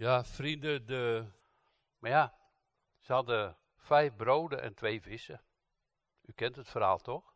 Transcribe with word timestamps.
Ja, 0.00 0.24
vrienden, 0.24 0.86
de... 0.86 1.26
maar 1.98 2.10
ja, 2.10 2.34
ze 2.98 3.12
hadden 3.12 3.56
vijf 3.76 4.16
broden 4.16 4.62
en 4.62 4.74
twee 4.74 5.02
vissen. 5.02 5.42
U 6.22 6.32
kent 6.32 6.56
het 6.56 6.68
verhaal 6.68 6.98
toch? 6.98 7.34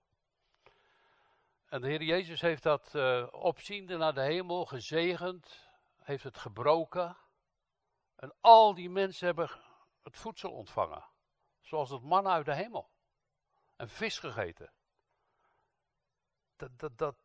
En 1.67 1.81
de 1.81 1.87
Heer 1.87 2.03
Jezus 2.03 2.41
heeft 2.41 2.63
dat 2.63 2.93
uh, 2.95 3.27
opziende 3.31 3.97
naar 3.97 4.15
de 4.15 4.21
hemel 4.21 4.65
gezegend, 4.65 5.69
heeft 6.03 6.25
het 6.25 6.39
gebroken. 6.39 7.17
En 8.17 8.35
al 8.41 8.75
die 8.75 8.91
mensen 8.91 9.27
hebben 9.27 9.51
het 10.03 10.17
voedsel 10.17 10.53
ontvangen. 10.53 11.05
Zoals 11.61 11.91
het 11.91 12.03
man 12.03 12.29
uit 12.29 12.45
de 12.45 12.55
hemel. 12.55 12.91
En 13.77 13.89
vis 13.89 14.19
gegeten. 14.19 14.73
Dat, 16.57 16.79
dat, 16.79 16.99
dat, 16.99 17.17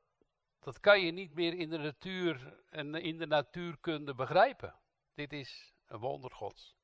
dat 0.60 0.80
kan 0.80 1.02
je 1.02 1.12
niet 1.12 1.34
meer 1.34 1.54
in 1.54 1.70
de 1.70 1.78
natuur 1.78 2.64
en 2.70 2.96
in 2.96 3.18
de 3.18 3.28
natuurkunde 3.28 4.16
begrijpen. 4.16 4.79
Dit 5.20 5.34
is 5.34 5.74
een 5.88 6.00
wonder 6.00 6.32
Gods. 6.32 6.76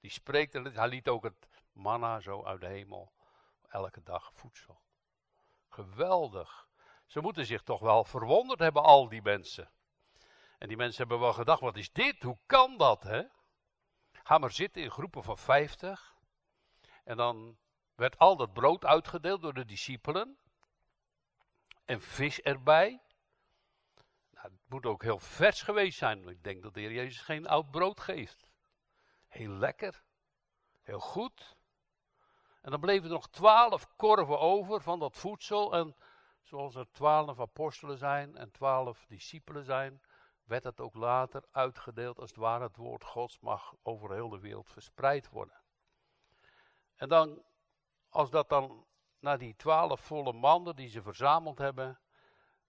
Die 0.00 0.10
spreekt, 0.10 0.52
hij 0.52 0.88
liet 0.88 1.08
ook 1.08 1.24
het 1.24 1.48
manna 1.72 2.20
zo 2.20 2.44
uit 2.44 2.60
de 2.60 2.66
hemel. 2.66 3.12
Elke 3.68 4.02
dag 4.02 4.30
voedsel. 4.34 4.80
Geweldig. 5.68 6.68
Ze 7.06 7.20
moeten 7.20 7.46
zich 7.46 7.62
toch 7.62 7.80
wel 7.80 8.04
verwonderd 8.04 8.58
hebben, 8.58 8.82
al 8.82 9.08
die 9.08 9.22
mensen. 9.22 9.70
En 10.58 10.68
die 10.68 10.76
mensen 10.76 10.98
hebben 10.98 11.20
wel 11.20 11.32
gedacht, 11.32 11.60
wat 11.60 11.76
is 11.76 11.92
dit? 11.92 12.22
Hoe 12.22 12.38
kan 12.46 12.76
dat, 12.76 13.02
hè? 13.02 13.22
Ga 14.12 14.38
maar 14.38 14.52
zitten 14.52 14.82
in 14.82 14.90
groepen 14.90 15.22
van 15.22 15.38
50. 15.38 16.16
En 17.04 17.16
dan 17.16 17.58
werd 17.94 18.18
al 18.18 18.36
dat 18.36 18.52
brood 18.52 18.84
uitgedeeld 18.84 19.42
door 19.42 19.54
de 19.54 19.64
discipelen. 19.64 20.38
En 21.84 22.00
vis 22.00 22.40
erbij. 22.40 23.03
Het 24.44 24.68
moet 24.68 24.86
ook 24.86 25.02
heel 25.02 25.18
vers 25.18 25.62
geweest 25.62 25.98
zijn. 25.98 26.28
Ik 26.28 26.44
denk 26.44 26.62
dat 26.62 26.74
de 26.74 26.80
Heer 26.80 26.92
Jezus 26.92 27.20
geen 27.20 27.46
oud 27.46 27.70
brood 27.70 28.00
geeft. 28.00 28.48
Heel 29.26 29.50
lekker. 29.50 30.02
Heel 30.82 31.00
goed. 31.00 31.56
En 32.60 32.70
dan 32.70 32.80
bleven 32.80 33.04
er 33.04 33.12
nog 33.14 33.28
twaalf 33.28 33.96
korven 33.96 34.38
over 34.38 34.80
van 34.80 34.98
dat 34.98 35.16
voedsel. 35.16 35.74
En 35.74 35.96
zoals 36.42 36.74
er 36.74 36.90
twaalf 36.90 37.40
apostelen 37.40 37.98
zijn 37.98 38.36
en 38.36 38.50
twaalf 38.50 39.04
discipelen 39.08 39.64
zijn, 39.64 40.02
werd 40.44 40.64
het 40.64 40.80
ook 40.80 40.94
later 40.94 41.44
uitgedeeld 41.50 42.18
als 42.18 42.30
het 42.30 42.38
ware. 42.38 42.64
Het 42.64 42.76
woord 42.76 43.04
Gods 43.04 43.40
mag 43.40 43.74
over 43.82 44.12
heel 44.12 44.28
de 44.28 44.38
wereld 44.38 44.68
verspreid 44.68 45.28
worden. 45.28 45.60
En 46.96 47.08
dan, 47.08 47.42
als 48.08 48.30
dat 48.30 48.48
dan 48.48 48.86
naar 49.18 49.38
die 49.38 49.56
twaalf 49.56 50.00
volle 50.00 50.32
manden 50.32 50.76
die 50.76 50.88
ze 50.88 51.02
verzameld 51.02 51.58
hebben, 51.58 51.98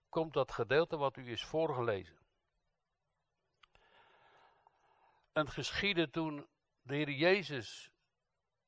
komt 0.08 0.32
dat 0.32 0.52
gedeelte 0.52 0.96
wat 0.96 1.16
u 1.16 1.30
is 1.30 1.44
voorgelezen. 1.44 2.18
En 5.32 5.48
geschiedde 5.50 6.10
toen 6.10 6.46
de 6.82 6.94
Heer 6.94 7.10
Jezus 7.10 7.90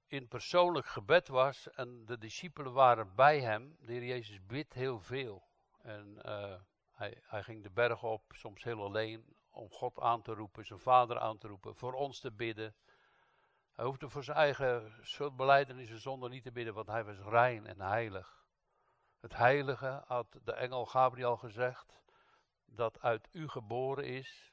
in 0.06 0.28
persoonlijk 0.28 0.86
gebed 0.86 1.28
was 1.28 1.70
en 1.70 2.04
de 2.04 2.18
discipelen 2.18 2.72
waren 2.72 3.14
bij 3.14 3.40
hem. 3.40 3.76
De 3.80 3.92
Heer 3.92 4.04
Jezus 4.04 4.46
bidt 4.46 4.72
heel 4.72 5.00
veel. 5.00 5.48
En 5.82 6.22
uh, 6.26 6.54
hij, 6.92 7.22
hij 7.22 7.42
ging 7.42 7.62
de 7.62 7.70
berg 7.70 8.02
op, 8.02 8.22
soms 8.28 8.64
heel 8.64 8.82
alleen, 8.82 9.36
om 9.50 9.70
God 9.70 10.00
aan 10.00 10.22
te 10.22 10.34
roepen, 10.34 10.66
zijn 10.66 10.78
vader 10.78 11.18
aan 11.18 11.38
te 11.38 11.48
roepen, 11.48 11.74
voor 11.74 11.92
ons 11.92 12.20
te 12.20 12.32
bidden. 12.32 12.74
Hij 13.72 13.84
hoefde 13.84 14.08
voor 14.08 14.24
zijn 14.24 14.36
eigen 14.36 14.92
schuldbeleidenis 15.00 15.90
en 15.90 16.00
zonde 16.00 16.28
niet 16.28 16.42
te 16.42 16.52
bidden, 16.52 16.74
want 16.74 16.86
hij 16.86 17.04
was 17.04 17.18
rein 17.18 17.66
en 17.66 17.80
heilig. 17.80 18.37
Het 19.20 19.34
heilige 19.36 20.02
had 20.06 20.38
de 20.44 20.52
engel 20.52 20.86
Gabriel 20.86 21.36
gezegd, 21.36 22.00
dat 22.64 23.00
uit 23.00 23.28
u 23.32 23.48
geboren 23.48 24.04
is, 24.04 24.52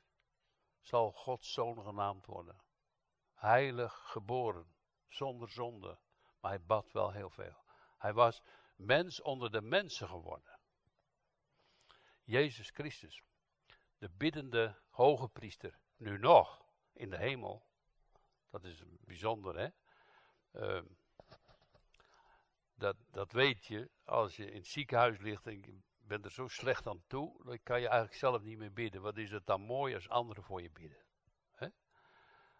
zal 0.81 1.11
Gods 1.11 1.53
zoon 1.53 1.83
genaamd 1.83 2.25
worden. 2.25 2.63
Heilig 3.33 3.93
geboren, 4.11 4.75
zonder 5.07 5.49
zonde, 5.49 5.97
maar 6.39 6.51
hij 6.51 6.61
bad 6.61 6.91
wel 6.91 7.11
heel 7.11 7.29
veel. 7.29 7.63
Hij 7.97 8.13
was 8.13 8.41
mens 8.75 9.21
onder 9.21 9.51
de 9.51 9.61
mensen 9.61 10.07
geworden. 10.07 10.59
Jezus 12.23 12.69
Christus, 12.69 13.23
de 13.97 14.09
biddende 14.09 14.79
hoge 14.89 15.27
priester, 15.27 15.79
nu 15.97 16.17
nog 16.17 16.65
in 16.93 17.09
de 17.09 17.17
hemel. 17.17 17.65
Dat 18.49 18.63
is 18.63 18.83
bijzonder, 18.85 19.57
hè? 19.57 19.69
Uh, 20.51 20.85
dat, 22.75 22.95
dat 23.11 23.31
weet 23.31 23.65
je 23.65 23.89
als 24.03 24.35
je 24.35 24.51
in 24.51 24.57
het 24.57 24.67
ziekenhuis 24.67 25.19
ligt 25.19 25.47
en 25.47 25.59
je 25.59 25.81
bent 25.97 26.25
er 26.25 26.31
zo 26.31 26.47
slecht 26.47 26.87
aan 26.87 27.03
toe, 27.07 27.43
dan 27.43 27.59
kan 27.63 27.79
je 27.79 27.87
eigenlijk 27.87 28.17
zelf 28.17 28.41
niet 28.41 28.57
meer 28.57 28.73
bidden. 28.73 29.01
Wat 29.01 29.17
is 29.17 29.31
het 29.31 29.45
dan 29.45 29.61
mooi 29.61 29.95
als 29.95 30.09
anderen 30.09 30.43
voor 30.43 30.61
je 30.61 30.71
bidden? 30.71 31.05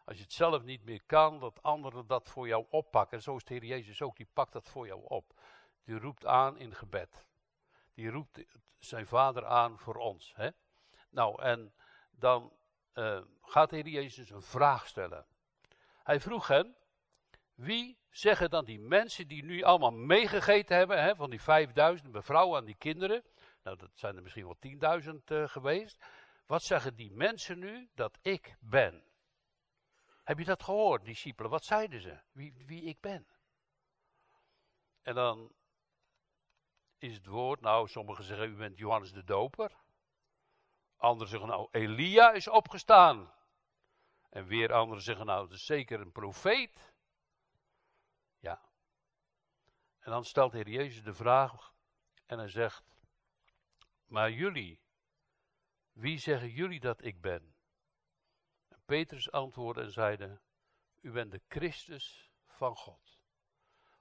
Als 0.06 0.18
je 0.18 0.24
het 0.24 0.34
zelf 0.34 0.64
niet 0.64 0.84
meer 0.84 1.02
kan, 1.06 1.40
dat 1.40 1.64
anderen 1.64 2.08
dat 2.08 2.30
voor 2.30 2.48
jou 2.48 2.66
oppakken. 2.70 3.22
Zo 3.22 3.36
is 3.36 3.44
de 3.44 3.54
Heer 3.54 3.64
Jezus 3.64 4.02
ook, 4.02 4.16
die 4.16 4.30
pakt 4.34 4.54
dat 4.54 4.70
voor 4.70 4.88
jou 4.88 5.02
op. 5.04 5.40
Die 5.84 6.00
roept 6.00 6.26
aan 6.26 6.58
in 6.58 6.76
gebed. 6.76 7.26
Die 7.94 8.10
roept 8.10 8.46
zijn 8.80 9.08
vader 9.08 9.46
aan 9.46 9.80
voor 9.80 9.96
ons. 9.96 10.36
Nou, 11.10 11.42
en 11.42 11.74
dan 12.12 12.54
uh, 12.94 13.22
gaat 13.42 13.70
de 13.70 13.76
Heer 13.76 13.88
Jezus 13.88 14.30
een 14.30 14.42
vraag 14.42 14.88
stellen. 14.88 15.26
Hij 16.04 16.20
vroeg 16.20 16.48
hen, 16.48 16.76
wie 17.56 18.00
zeggen 18.10 18.50
dan 18.50 18.66
die 18.66 18.80
mensen 18.80 19.28
die 19.28 19.44
nu 19.44 19.64
allemaal 19.64 19.92
meegegeten 19.92 20.78
hebben, 20.78 21.04
hè, 21.04 21.16
van 21.16 21.30
die 21.30 21.42
5000 21.42 22.26
vrouwen 22.26 22.60
en 22.60 22.66
die 22.66 22.78
kinderen, 22.78 23.24
nou 23.64 23.78
dat 23.78 23.92
zijn 23.94 24.16
er 24.16 24.22
misschien 24.22 24.46
wel 24.46 25.02
10.000 25.02 25.10
uh, 25.28 25.48
geweest, 25.48 26.06
wat 26.46 26.64
zeggen 26.64 26.96
die 26.96 27.12
mensen 27.12 27.60
nu 27.60 27.90
dat 27.94 28.18
ik 28.22 28.56
ben? 28.60 29.04
Heb 30.24 30.40
je 30.40 30.46
dat 30.46 30.64
gehoord, 30.64 31.06
discipelen? 31.06 31.52
Wat 31.52 31.66
zeiden 31.66 32.02
ze? 32.02 32.22
Wie, 32.32 32.54
wie 32.66 32.84
ik 32.84 33.00
ben? 33.00 33.28
En 35.02 35.16
dan 35.16 35.56
is 36.98 37.16
het 37.16 37.26
woord, 37.26 37.62
nou 37.62 37.88
sommigen 37.88 38.24
zeggen 38.24 38.50
u 38.50 38.56
bent 38.56 38.78
Johannes 38.78 39.12
de 39.12 39.24
Doper. 39.24 39.72
Anderen 40.98 41.28
zeggen 41.28 41.50
nou 41.50 41.68
Elia 41.72 42.32
is 42.32 42.48
opgestaan. 42.48 43.34
En 44.30 44.46
weer 44.46 44.74
anderen 44.74 45.04
zeggen 45.04 45.26
nou 45.26 45.44
het 45.44 45.54
is 45.54 45.66
zeker 45.66 46.00
een 46.00 46.12
profeet. 46.12 46.94
Ja. 48.40 48.62
En 50.06 50.12
dan 50.12 50.26
stelt 50.26 50.52
de 50.52 50.58
Heer 50.58 50.70
Jezus 50.70 51.04
de 51.04 51.14
vraag 51.14 51.74
en 52.26 52.38
hij 52.38 52.48
zegt, 52.48 52.84
maar 54.06 54.32
jullie, 54.32 54.80
wie 55.92 56.18
zeggen 56.18 56.50
jullie 56.50 56.80
dat 56.80 57.04
ik 57.04 57.22
ben? 57.22 57.56
En 58.68 58.82
Petrus 58.86 59.32
antwoordde 59.32 59.82
en 59.82 59.92
zeide, 59.92 60.40
u 61.02 61.12
bent 61.12 61.32
de 61.32 61.42
Christus 61.48 62.32
van 62.48 62.76
God. 62.76 63.20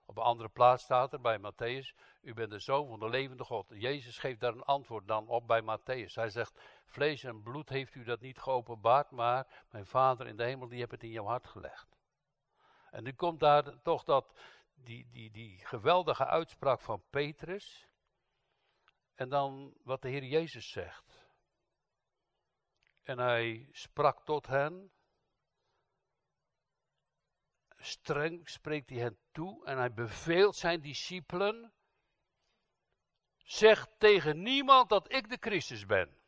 Op 0.05 0.17
een 0.17 0.23
andere 0.23 0.49
plaats 0.49 0.83
staat 0.83 1.13
er 1.13 1.21
bij 1.21 1.39
Matthäus, 1.39 2.01
u 2.21 2.35
bent 2.35 2.51
de 2.51 2.59
zoon 2.59 2.89
van 2.89 2.99
de 2.99 3.09
levende 3.09 3.45
God. 3.45 3.69
Jezus 3.69 4.19
geeft 4.19 4.41
daar 4.41 4.53
een 4.53 4.63
antwoord 4.63 5.09
dan 5.09 5.29
op 5.29 5.47
bij 5.47 5.63
Matthäus. 5.63 6.15
Hij 6.15 6.29
zegt, 6.29 6.83
vlees 6.87 7.25
en 7.25 7.43
bloed 7.43 7.69
heeft 7.69 7.95
u 7.95 8.05
dat 8.05 8.21
niet 8.21 8.39
geopenbaard, 8.39 9.11
maar 9.11 9.65
mijn 9.71 9.87
vader 9.87 10.27
in 10.27 10.37
de 10.37 10.45
hemel 10.45 10.69
die 10.69 10.79
heeft 10.79 10.91
het 10.91 11.03
in 11.03 11.11
jouw 11.11 11.27
hart 11.27 11.47
gelegd. 11.47 11.97
En 12.91 13.03
nu 13.03 13.13
komt 13.13 13.41
daar 13.41 13.83
toch 13.83 14.05
dat, 14.05 14.35
die, 14.85 15.09
die, 15.11 15.31
die 15.31 15.59
geweldige 15.59 16.27
uitspraak 16.27 16.81
van 16.81 17.03
Petrus. 17.11 17.89
En 19.15 19.29
dan 19.29 19.75
wat 19.83 20.03
de 20.03 20.09
Heer 20.09 20.25
Jezus 20.25 20.71
zegt. 20.71 21.27
En 23.03 23.19
hij 23.19 23.69
sprak 23.73 24.25
tot 24.25 24.47
hen. 24.47 24.93
Streng 27.77 28.49
spreekt 28.49 28.91
hij 28.91 28.99
hen 28.99 29.19
toe 29.33 29.67
en 29.67 29.77
hij 29.77 29.93
beveelt 29.93 30.57
zijn 30.57 30.81
discipelen. 30.81 31.73
Zeg 33.37 33.87
tegen 33.99 34.43
niemand 34.43 34.89
dat 34.89 35.13
ik 35.13 35.29
de 35.29 35.37
Christus 35.41 35.87
ben. 35.87 36.19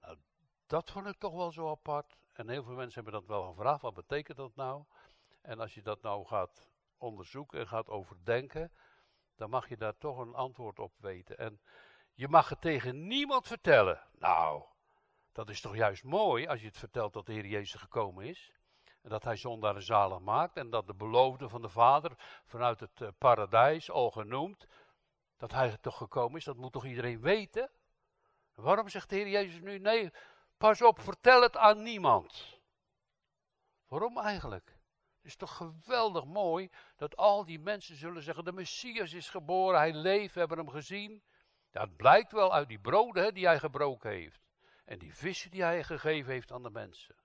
Nou, 0.00 0.18
dat 0.66 0.90
vond 0.90 1.06
ik 1.06 1.18
toch 1.18 1.34
wel 1.34 1.52
zo 1.52 1.70
apart. 1.70 2.16
En 2.32 2.48
heel 2.48 2.62
veel 2.62 2.74
mensen 2.74 3.02
hebben 3.02 3.20
dat 3.20 3.28
wel 3.28 3.52
gevraagd. 3.52 3.82
Wat 3.82 3.94
betekent 3.94 4.36
dat 4.36 4.54
nou? 4.54 4.84
En 5.40 5.60
als 5.60 5.74
je 5.74 5.82
dat 5.82 6.02
nou 6.02 6.26
gaat 6.26 6.70
onderzoeken 6.98 7.58
en 7.58 7.68
gaat 7.68 7.88
overdenken, 7.88 8.72
dan 9.36 9.50
mag 9.50 9.68
je 9.68 9.76
daar 9.76 9.98
toch 9.98 10.18
een 10.18 10.34
antwoord 10.34 10.78
op 10.78 10.92
weten. 10.96 11.38
En 11.38 11.60
je 12.12 12.28
mag 12.28 12.48
het 12.48 12.60
tegen 12.60 13.06
niemand 13.06 13.46
vertellen. 13.46 14.02
Nou, 14.12 14.64
dat 15.32 15.48
is 15.48 15.60
toch 15.60 15.76
juist 15.76 16.04
mooi 16.04 16.46
als 16.46 16.60
je 16.60 16.66
het 16.66 16.78
vertelt 16.78 17.12
dat 17.12 17.26
de 17.26 17.32
Heer 17.32 17.46
Jezus 17.46 17.80
gekomen 17.80 18.24
is. 18.24 18.52
En 19.02 19.10
dat 19.10 19.24
hij 19.24 19.36
zondaren 19.36 19.82
zalig 19.82 20.18
maakt. 20.18 20.56
En 20.56 20.70
dat 20.70 20.86
de 20.86 20.94
beloofde 20.94 21.48
van 21.48 21.62
de 21.62 21.68
Vader 21.68 22.12
vanuit 22.44 22.80
het 22.80 23.00
uh, 23.00 23.08
paradijs, 23.18 23.90
al 23.90 24.10
genoemd, 24.10 24.66
dat 25.36 25.52
hij 25.52 25.76
toch 25.76 25.96
gekomen 25.96 26.38
is. 26.38 26.44
Dat 26.44 26.56
moet 26.56 26.72
toch 26.72 26.84
iedereen 26.84 27.20
weten? 27.20 27.70
Waarom 28.54 28.88
zegt 28.88 29.10
de 29.10 29.16
Heer 29.16 29.28
Jezus 29.28 29.60
nu, 29.60 29.78
nee, 29.78 30.12
pas 30.56 30.82
op, 30.82 31.00
vertel 31.00 31.42
het 31.42 31.56
aan 31.56 31.82
niemand. 31.82 32.60
Waarom 33.88 34.18
eigenlijk? 34.18 34.77
Is 35.28 35.36
toch 35.36 35.56
geweldig 35.56 36.24
mooi 36.24 36.70
dat 36.96 37.16
al 37.16 37.44
die 37.44 37.58
mensen 37.58 37.96
zullen 37.96 38.22
zeggen: 38.22 38.44
de 38.44 38.52
Messias 38.52 39.12
is 39.12 39.28
geboren, 39.28 39.78
hij 39.78 39.92
leeft, 39.92 40.34
we 40.34 40.38
hebben 40.38 40.58
hem 40.58 40.70
gezien. 40.70 41.22
Dat 41.70 41.96
blijkt 41.96 42.32
wel 42.32 42.52
uit 42.52 42.68
die 42.68 42.80
broden 42.80 43.22
hè, 43.22 43.32
die 43.32 43.46
hij 43.46 43.58
gebroken 43.58 44.10
heeft. 44.10 44.40
En 44.84 44.98
die 44.98 45.14
vissen 45.14 45.50
die 45.50 45.62
hij 45.62 45.84
gegeven 45.84 46.32
heeft 46.32 46.52
aan 46.52 46.62
de 46.62 46.70
mensen. 46.70 47.16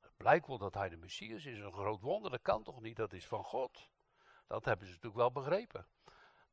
Dat 0.00 0.16
blijkt 0.16 0.46
wel 0.46 0.58
dat 0.58 0.74
hij 0.74 0.88
de 0.88 0.96
Messias 0.96 1.44
is. 1.44 1.58
Een 1.58 1.72
groot 1.72 2.00
wonder, 2.00 2.30
dat 2.30 2.42
kan 2.42 2.62
toch 2.62 2.80
niet? 2.80 2.96
Dat 2.96 3.12
is 3.12 3.26
van 3.26 3.44
God. 3.44 3.88
Dat 4.46 4.64
hebben 4.64 4.86
ze 4.86 4.92
natuurlijk 4.92 5.20
wel 5.20 5.32
begrepen. 5.32 5.86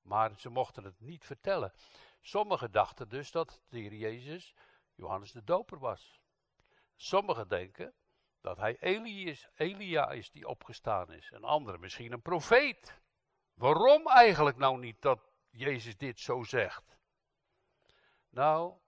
Maar 0.02 0.40
ze 0.40 0.50
mochten 0.50 0.84
het 0.84 1.00
niet 1.00 1.26
vertellen. 1.26 1.74
Sommigen 2.22 2.72
dachten 2.72 3.10
dus 3.10 3.32
dat 3.32 3.62
de 3.70 3.80
Heer 3.80 3.94
Jezus 3.94 4.54
Johannes 4.96 5.32
de 5.32 5.44
Doper 5.44 5.80
was. 5.80 6.22
Sommigen 6.96 7.48
denken 7.48 7.94
dat 8.48 8.58
hij 8.58 8.74
is, 8.74 9.48
Elia 9.56 10.10
is 10.10 10.32
die 10.32 10.48
opgestaan 10.48 11.14
is. 11.14 11.32
En 11.32 11.44
anderen 11.44 11.80
misschien 11.80 12.12
een 12.12 12.22
profeet. 12.22 13.02
Waarom 13.54 14.08
eigenlijk 14.08 14.58
nou 14.58 14.80
niet 14.80 15.02
dat 15.02 15.20
Jezus 15.50 15.98
dit 15.98 16.20
zo 16.20 16.44
zegt? 16.44 16.98
Nou, 18.30 18.80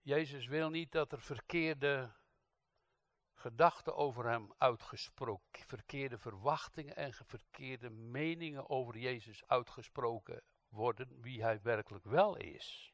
Jezus 0.00 0.46
wil 0.46 0.70
niet 0.70 0.92
dat 0.92 1.12
er 1.12 1.20
verkeerde 1.20 2.12
gedachten 3.34 3.96
over 3.96 4.24
hem 4.28 4.52
uitgesproken, 4.58 5.64
verkeerde 5.66 6.18
verwachtingen 6.18 6.96
en 6.96 7.12
verkeerde 7.12 7.90
meningen 7.90 8.68
over 8.68 8.98
Jezus 8.98 9.46
uitgesproken 9.46 10.42
worden, 10.68 11.20
wie 11.20 11.42
hij 11.42 11.60
werkelijk 11.62 12.04
wel 12.04 12.36
is. 12.36 12.93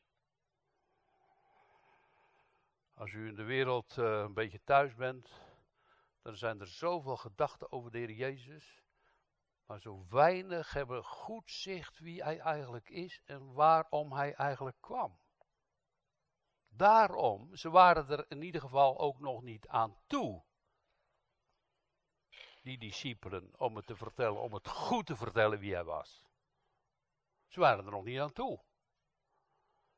Als 3.00 3.12
u 3.12 3.28
in 3.28 3.34
de 3.34 3.44
wereld 3.44 3.96
uh, 3.96 4.20
een 4.20 4.34
beetje 4.34 4.62
thuis 4.64 4.94
bent, 4.94 5.30
dan 6.22 6.36
zijn 6.36 6.60
er 6.60 6.66
zoveel 6.66 7.16
gedachten 7.16 7.72
over 7.72 7.90
de 7.90 7.98
Heer 7.98 8.10
Jezus, 8.10 8.82
maar 9.66 9.80
zo 9.80 10.06
weinig 10.08 10.72
hebben 10.72 11.04
goed 11.04 11.50
zicht 11.50 11.98
wie 11.98 12.22
hij 12.22 12.38
eigenlijk 12.38 12.88
is 12.88 13.22
en 13.24 13.52
waarom 13.52 14.12
hij 14.12 14.34
eigenlijk 14.34 14.76
kwam. 14.80 15.20
Daarom, 16.68 17.56
ze 17.56 17.70
waren 17.70 18.08
er 18.08 18.24
in 18.28 18.42
ieder 18.42 18.60
geval 18.60 18.98
ook 18.98 19.18
nog 19.18 19.42
niet 19.42 19.68
aan 19.68 19.96
toe. 20.06 20.44
Die 22.62 22.78
discipelen, 22.78 23.58
om 23.58 23.76
het 23.76 23.86
te 23.86 23.96
vertellen, 23.96 24.40
om 24.40 24.54
het 24.54 24.68
goed 24.68 25.06
te 25.06 25.16
vertellen 25.16 25.58
wie 25.58 25.74
hij 25.74 25.84
was. 25.84 26.22
Ze 27.46 27.60
waren 27.60 27.84
er 27.84 27.90
nog 27.90 28.04
niet 28.04 28.20
aan 28.20 28.32
toe. 28.32 28.64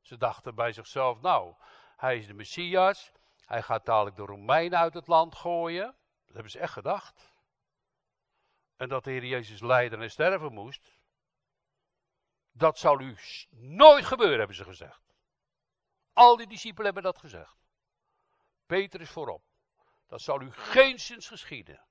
Ze 0.00 0.16
dachten 0.16 0.54
bij 0.54 0.72
zichzelf, 0.72 1.20
nou, 1.20 1.54
hij 2.02 2.16
is 2.16 2.26
de 2.26 2.34
Messias, 2.34 3.12
hij 3.46 3.62
gaat 3.62 3.84
dadelijk 3.84 4.16
de 4.16 4.24
Romeinen 4.24 4.78
uit 4.78 4.94
het 4.94 5.06
land 5.06 5.34
gooien. 5.34 5.86
Dat 6.24 6.34
hebben 6.34 6.50
ze 6.50 6.58
echt 6.58 6.72
gedacht. 6.72 7.32
En 8.76 8.88
dat 8.88 9.04
de 9.04 9.10
Heer 9.10 9.24
Jezus 9.24 9.60
lijden 9.60 10.02
en 10.02 10.10
sterven 10.10 10.52
moest. 10.52 10.98
Dat 12.52 12.78
zal 12.78 13.00
u 13.00 13.16
nooit 13.50 14.04
gebeuren, 14.04 14.38
hebben 14.38 14.56
ze 14.56 14.64
gezegd. 14.64 15.14
Al 16.12 16.36
die 16.36 16.46
discipelen 16.46 16.84
hebben 16.84 17.02
dat 17.02 17.18
gezegd. 17.18 17.56
Peter 18.66 19.00
is 19.00 19.10
voorop. 19.10 19.42
Dat 20.06 20.20
zal 20.20 20.40
u 20.40 20.52
geen 20.52 21.00
zins 21.00 21.28
geschieden. 21.28 21.84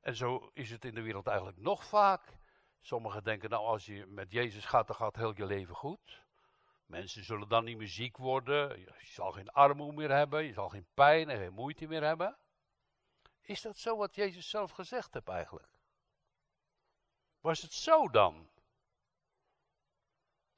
En 0.00 0.16
zo 0.16 0.50
is 0.52 0.70
het 0.70 0.84
in 0.84 0.94
de 0.94 1.02
wereld 1.02 1.26
eigenlijk 1.26 1.58
nog 1.58 1.84
vaak. 1.84 2.36
Sommigen 2.80 3.24
denken, 3.24 3.50
nou 3.50 3.64
als 3.66 3.86
je 3.86 4.06
met 4.06 4.30
Jezus 4.30 4.64
gaat, 4.64 4.86
dan 4.86 4.96
gaat 4.96 5.16
heel 5.16 5.36
je 5.36 5.46
leven 5.46 5.74
goed. 5.74 6.21
Mensen 6.92 7.24
zullen 7.24 7.48
dan 7.48 7.64
niet 7.64 7.76
meer 7.76 7.88
ziek 7.88 8.16
worden. 8.16 8.80
Je 8.80 8.94
zal 9.00 9.32
geen 9.32 9.48
armoede 9.48 9.96
meer 9.96 10.10
hebben. 10.10 10.44
Je 10.44 10.52
zal 10.52 10.68
geen 10.68 10.86
pijn 10.94 11.28
en 11.28 11.38
geen 11.38 11.52
moeite 11.52 11.86
meer 11.86 12.02
hebben. 12.02 12.38
Is 13.40 13.62
dat 13.62 13.78
zo 13.78 13.96
wat 13.96 14.14
Jezus 14.14 14.48
zelf 14.48 14.70
gezegd 14.70 15.14
heeft 15.14 15.28
eigenlijk? 15.28 15.78
Was 17.40 17.62
het 17.62 17.72
zo 17.72 18.08
dan? 18.08 18.50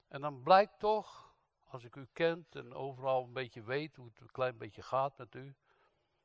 En 0.08 0.20
dan 0.20 0.42
blijkt 0.42 0.78
toch, 0.78 1.36
als 1.64 1.84
ik 1.84 1.96
u 1.96 2.08
kent 2.12 2.56
en 2.56 2.72
overal 2.72 3.24
een 3.24 3.32
beetje 3.32 3.62
weet 3.62 3.96
hoe 3.96 4.06
het 4.06 4.20
een 4.20 4.30
klein 4.30 4.58
beetje 4.58 4.82
gaat 4.82 5.18
met 5.18 5.34
u, 5.34 5.56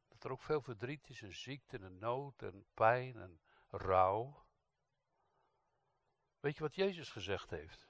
dat 0.08 0.24
er 0.24 0.32
ook 0.32 0.42
veel 0.42 0.62
verdriet 0.62 1.10
is 1.10 1.22
en 1.22 1.36
ziekte 1.36 1.78
en 1.78 1.98
nood 1.98 2.42
en 2.42 2.66
pijn 2.74 3.16
en 3.16 3.42
rouw. 3.68 4.46
Weet 6.40 6.56
je 6.56 6.64
wat 6.64 6.76
Jezus 6.76 7.10
gezegd 7.10 7.50
heeft? 7.50 7.89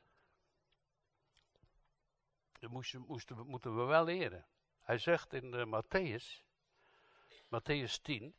Dat 2.60 2.70
moesten, 2.72 3.06
moeten 3.46 3.78
we 3.78 3.84
wel 3.84 4.04
leren. 4.04 4.48
Hij 4.80 4.98
zegt 4.98 5.34
in 5.34 5.54
uh, 5.54 5.66
Matthäus, 5.66 6.44
Matthäus 7.46 8.02
10, 8.02 8.36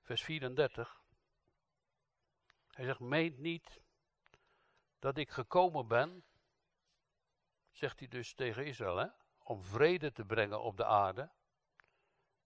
vers 0.00 0.22
34. 0.22 1.02
Hij 2.68 2.84
zegt, 2.84 3.00
meent 3.00 3.38
niet 3.38 3.80
dat 4.98 5.18
ik 5.18 5.30
gekomen 5.30 5.86
ben, 5.86 6.24
zegt 7.70 7.98
hij 7.98 8.08
dus 8.08 8.34
tegen 8.34 8.66
Israël, 8.66 8.96
hè, 8.96 9.08
om 9.38 9.64
vrede 9.64 10.12
te 10.12 10.24
brengen 10.24 10.62
op 10.62 10.76
de 10.76 10.84
aarde. 10.84 11.30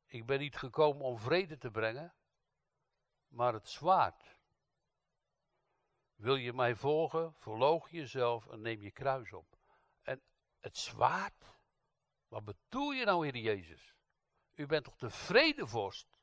Ik 0.06 0.26
ben 0.26 0.38
niet 0.38 0.56
gekomen 0.56 1.02
om 1.04 1.18
vrede 1.18 1.58
te 1.58 1.70
brengen, 1.70 2.14
maar 3.28 3.52
het 3.52 3.68
zwaard. 3.68 4.38
Wil 6.14 6.36
je 6.36 6.52
mij 6.52 6.74
volgen, 6.74 7.34
verloog 7.34 7.90
jezelf 7.90 8.46
en 8.46 8.60
neem 8.60 8.82
je 8.82 8.90
kruis 8.90 9.32
op. 9.32 9.59
Het 10.60 10.78
zwaard? 10.78 11.58
Wat 12.28 12.44
bedoel 12.44 12.90
je 12.92 13.04
nou, 13.04 13.24
Heer 13.24 13.36
Jezus? 13.36 13.94
U 14.54 14.66
bent 14.66 14.84
toch 14.84 14.96
de 14.96 15.10
vredevorst? 15.10 16.18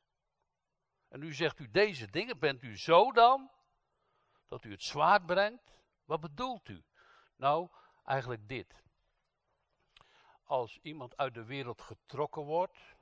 En 1.08 1.20
nu 1.20 1.34
zegt 1.34 1.58
u 1.58 1.70
deze 1.70 2.10
dingen, 2.10 2.38
bent 2.38 2.62
u 2.62 2.78
zo 2.78 3.12
dan? 3.12 3.50
Dat 4.48 4.64
u 4.64 4.70
het 4.70 4.82
zwaard 4.82 5.26
brengt? 5.26 5.76
Wat 6.04 6.20
bedoelt 6.20 6.68
u? 6.68 6.84
Nou, 7.36 7.68
eigenlijk 8.04 8.48
dit. 8.48 8.82
Als 10.44 10.78
iemand 10.82 11.16
uit 11.16 11.34
de 11.34 11.44
wereld 11.44 11.82
getrokken 11.82 12.42
wordt, 12.42 12.96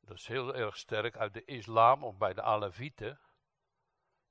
dat 0.00 0.16
is 0.16 0.26
heel 0.26 0.54
erg 0.54 0.76
sterk 0.76 1.16
uit 1.16 1.34
de 1.34 1.44
islam 1.44 2.04
of 2.04 2.16
bij 2.16 2.34
de 2.34 2.42
Alevieten, 2.42 3.20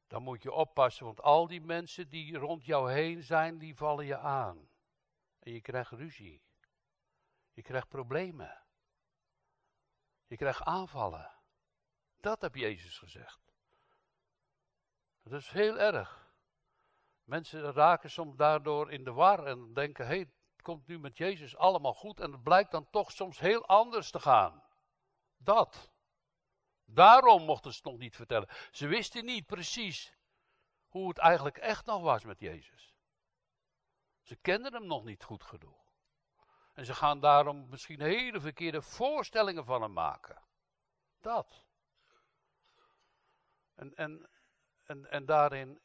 dan 0.08 0.24
moet 0.24 0.44
je 0.44 0.52
oppassen, 0.52 1.06
want 1.06 1.22
al 1.22 1.48
die 1.48 1.62
mensen 1.62 2.10
die 2.10 2.38
rond 2.38 2.66
jou 2.66 2.92
heen 2.92 3.24
zijn, 3.24 3.58
die 3.58 3.76
vallen 3.76 4.06
je 4.06 4.18
aan. 4.18 4.70
En 5.44 5.52
je 5.52 5.62
krijgt 5.62 5.92
ruzie. 5.92 6.42
Je 7.52 7.62
krijgt 7.62 7.88
problemen. 7.88 8.64
Je 10.28 10.36
krijgt 10.36 10.62
aanvallen. 10.62 11.32
Dat 12.18 12.42
heb 12.42 12.56
Jezus 12.56 12.98
gezegd. 12.98 13.54
Dat 15.24 15.34
is 15.34 15.50
heel 15.50 15.80
erg. 15.80 16.32
Mensen 17.24 17.74
raken 17.74 18.12
soms 18.12 18.36
daardoor 18.36 18.92
in 18.92 19.04
de 19.04 19.12
war 19.12 19.46
en 19.46 19.74
denken: 19.74 20.06
hé, 20.06 20.16
hey, 20.16 20.20
het 20.52 20.62
komt 20.62 20.88
nu 20.88 21.00
met 21.00 21.18
Jezus 21.18 21.56
allemaal 21.56 21.94
goed. 21.94 22.20
En 22.20 22.32
het 22.32 22.44
blijkt 22.44 22.72
dan 22.72 22.90
toch 22.90 23.12
soms 23.12 23.40
heel 23.40 23.66
anders 23.66 24.12
te 24.12 24.20
gaan. 24.20 24.64
Dat. 25.38 25.92
Daarom 26.86 27.44
mochten 27.44 27.72
ze 27.72 27.78
het 27.78 27.86
nog 27.86 27.98
niet 27.98 28.16
vertellen. 28.16 28.50
Ze 28.72 28.88
wisten 28.88 29.26
niet 29.26 29.46
precies 29.46 30.18
hoe 30.88 31.08
het 31.08 31.18
eigenlijk 31.18 31.58
echt 31.58 31.86
nog 31.86 32.02
was 32.02 32.24
met 32.24 32.40
Jezus. 32.40 32.93
Ze 34.24 34.36
kenden 34.36 34.74
hem 34.74 34.86
nog 34.86 35.04
niet 35.04 35.24
goed 35.24 35.44
genoeg. 35.44 35.82
En 36.74 36.86
ze 36.86 36.94
gaan 36.94 37.20
daarom 37.20 37.70
misschien 37.70 38.02
hele 38.02 38.40
verkeerde 38.40 38.82
voorstellingen 38.82 39.66
van 39.66 39.82
hem 39.82 39.94
maken. 39.94 40.44
Dat. 41.20 41.66
En, 43.76 43.94
en, 43.94 44.30
en, 44.84 45.10
en 45.10 45.26
daarin 45.26 45.82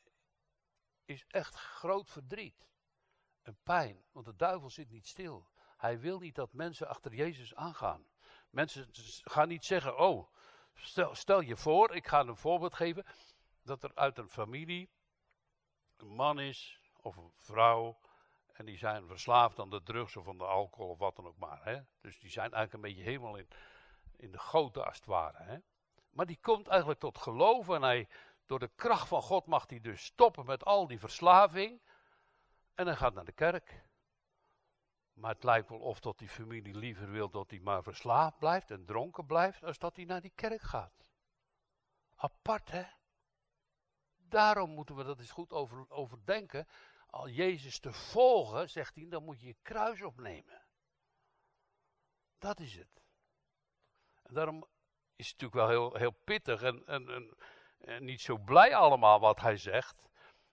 is 1.05 1.25
echt 1.27 1.55
groot 1.55 2.11
verdriet. 2.11 2.69
En 3.43 3.59
pijn, 3.63 4.05
want 4.13 4.27
de 4.27 4.37
duivel 4.37 4.71
zit 4.71 4.91
niet 4.91 5.07
stil. 5.07 5.49
Hij 5.77 5.99
wil 5.99 6.19
niet 6.19 6.35
dat 6.35 6.53
mensen 6.53 6.89
achter 6.89 7.15
Jezus 7.15 7.55
aangaan. 7.55 8.07
Mensen 8.51 8.89
gaan 9.23 9.49
niet 9.49 9.65
zeggen, 9.65 9.99
oh, 9.99 10.33
stel, 10.75 11.15
stel 11.15 11.41
je 11.41 11.57
voor, 11.57 11.95
ik 11.95 12.07
ga 12.07 12.21
een 12.21 12.37
voorbeeld 12.37 12.75
geven, 12.75 13.07
dat 13.63 13.83
er 13.83 13.95
uit 13.95 14.19
een 14.19 14.29
familie 14.29 14.91
een 15.97 16.15
man 16.15 16.41
is 16.41 16.81
of 16.97 17.17
een 17.17 17.33
vrouw 17.35 17.99
en 18.59 18.65
die 18.65 18.79
zijn 18.79 19.07
verslaafd 19.07 19.59
aan 19.59 19.71
de 19.71 19.83
drugs 19.83 20.17
of 20.17 20.29
aan 20.29 20.39
de 20.39 20.45
alcohol 20.45 20.91
of 20.91 20.99
wat 20.99 21.17
dan 21.17 21.27
ook 21.27 21.39
maar. 21.39 21.65
Hè? 21.65 21.81
Dus 22.01 22.19
die 22.19 22.31
zijn 22.31 22.53
eigenlijk 22.53 22.73
een 22.73 22.91
beetje 22.91 23.11
helemaal 23.11 23.37
in, 23.37 23.49
in 24.17 24.33
de 24.33 24.39
goten 24.39 24.87
als 24.87 24.97
het 24.97 25.07
ware. 25.07 25.43
Hè? 25.43 25.59
Maar 26.11 26.27
die 26.27 26.39
komt 26.41 26.69
eigenlijk 26.69 27.01
tot 27.01 27.19
geloven 27.19 27.75
en 27.75 27.83
hij 27.83 28.09
door 28.47 28.59
de 28.59 28.71
kracht 28.75 29.09
van 29.09 29.23
God 29.23 29.47
mag 29.47 29.69
hij 29.69 29.81
dus 29.81 30.05
stoppen 30.05 30.47
met 30.47 30.65
al 30.65 30.87
die 30.87 30.99
verslaving. 30.99 31.83
En 32.75 32.87
hij 32.87 32.97
gaat 32.97 33.15
naar 33.15 33.25
de 33.25 33.33
kerk. 33.33 33.87
Maar 35.13 35.35
het 35.35 35.45
lijkt 35.45 35.69
wel 35.69 35.79
of 35.79 36.01
dat 36.01 36.19
die 36.19 36.29
familie 36.29 36.75
liever 36.75 37.11
wil 37.11 37.31
dat 37.31 37.51
hij 37.51 37.61
maar 37.61 37.83
verslaafd 37.83 38.39
blijft 38.39 38.71
en 38.71 38.85
dronken 38.85 39.27
blijft, 39.27 39.65
als 39.65 39.79
dat 39.79 39.97
hij 39.97 40.05
naar 40.05 40.21
die 40.21 40.33
kerk 40.35 40.61
gaat. 40.61 41.11
Apart, 42.15 42.71
hè? 42.71 42.85
Daarom 44.17 44.71
moeten 44.71 44.95
we 44.95 45.05
dat 45.05 45.19
eens 45.19 45.31
goed 45.31 45.53
over, 45.53 45.91
overdenken. 45.91 46.67
Al 47.11 47.29
Jezus 47.29 47.79
te 47.79 47.93
volgen, 47.93 48.71
zegt 48.71 48.95
hij, 48.95 49.07
dan 49.09 49.25
moet 49.25 49.41
je 49.41 49.47
je 49.47 49.57
kruis 49.63 50.03
opnemen. 50.03 50.67
Dat 52.39 52.61
is 52.61 52.77
het. 52.77 53.03
En 54.23 54.35
daarom 54.35 54.67
is 55.17 55.29
het 55.29 55.41
natuurlijk 55.41 55.55
wel 55.55 55.69
heel, 55.69 55.95
heel 55.95 56.23
pittig 56.25 56.63
en, 56.63 56.87
en, 56.87 57.37
en 57.79 58.05
niet 58.05 58.21
zo 58.21 58.39
blij 58.39 58.75
allemaal 58.75 59.21
wat 59.21 59.41
hij 59.41 59.57
zegt. 59.57 60.09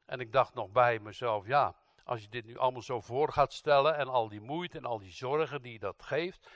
En 0.05 0.19
ik 0.19 0.31
dacht 0.31 0.53
nog 0.53 0.69
bij 0.69 0.99
mezelf, 0.99 1.45
ja, 1.45 1.75
als 2.03 2.21
je 2.21 2.29
dit 2.29 2.45
nu 2.45 2.57
allemaal 2.57 2.81
zo 2.81 3.01
voor 3.01 3.31
gaat 3.31 3.53
stellen 3.53 3.95
en 3.95 4.07
al 4.07 4.29
die 4.29 4.41
moeite 4.41 4.77
en 4.77 4.85
al 4.85 4.99
die 4.99 5.11
zorgen 5.11 5.61
die 5.61 5.79
dat 5.79 6.03
geeft. 6.03 6.49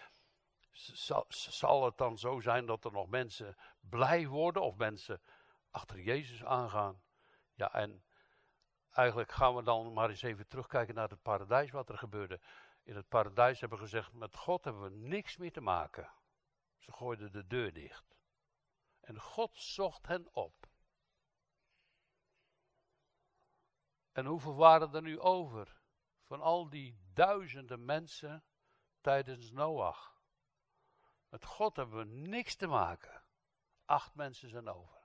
zal, 0.71 1.25
zal 1.27 1.85
het 1.85 1.97
dan 1.97 2.17
zo 2.17 2.39
zijn 2.39 2.65
dat 2.65 2.85
er 2.85 2.91
nog 2.91 3.07
mensen 3.07 3.57
blij 3.79 4.27
worden 4.27 4.61
of 4.61 4.75
mensen 4.75 5.21
achter 5.71 5.99
Jezus 5.99 6.43
aangaan? 6.43 7.01
Ja, 7.53 7.73
en 7.73 8.03
eigenlijk 8.99 9.31
gaan 9.31 9.55
we 9.55 9.63
dan 9.63 9.93
maar 9.93 10.09
eens 10.09 10.21
even 10.21 10.47
terugkijken 10.47 10.95
naar 10.95 11.09
het 11.09 11.21
paradijs, 11.21 11.71
wat 11.71 11.89
er 11.89 11.97
gebeurde. 11.97 12.39
In 12.83 12.95
het 12.95 13.07
paradijs 13.07 13.59
hebben 13.59 13.77
we 13.77 13.83
gezegd, 13.83 14.13
met 14.13 14.35
God 14.35 14.63
hebben 14.63 14.83
we 14.83 14.89
niks 14.89 15.37
meer 15.37 15.51
te 15.51 15.61
maken. 15.61 16.11
Ze 16.77 16.91
gooiden 16.91 17.31
de 17.31 17.47
deur 17.47 17.73
dicht. 17.73 18.17
En 18.99 19.19
God 19.19 19.57
zocht 19.57 20.07
hen 20.07 20.27
op. 20.33 20.67
En 24.11 24.25
hoeveel 24.25 24.55
waren 24.55 24.93
er 24.93 25.01
nu 25.01 25.19
over? 25.19 25.81
Van 26.23 26.41
al 26.41 26.69
die 26.69 26.99
duizenden 27.13 27.85
mensen 27.85 28.43
tijdens 29.01 29.51
Noach. 29.51 30.21
Met 31.29 31.45
God 31.45 31.75
hebben 31.75 31.97
we 31.97 32.05
niks 32.05 32.55
te 32.55 32.67
maken. 32.67 33.23
Acht 33.85 34.15
mensen 34.15 34.49
zijn 34.49 34.69
over. 34.69 34.98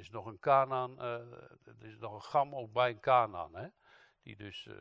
Is 0.00 0.10
nog 0.10 0.26
een 0.26 0.38
Kanaan, 0.38 0.92
uh, 0.92 1.12
er 1.64 1.84
is 1.84 1.98
nog 1.98 2.12
een 2.12 2.22
gam 2.22 2.54
ook 2.54 2.72
bij 2.72 2.90
een 2.90 3.00
Kanaan, 3.00 3.54
hè, 3.54 3.68
die 4.22 4.36
dus 4.36 4.64
uh, 4.64 4.74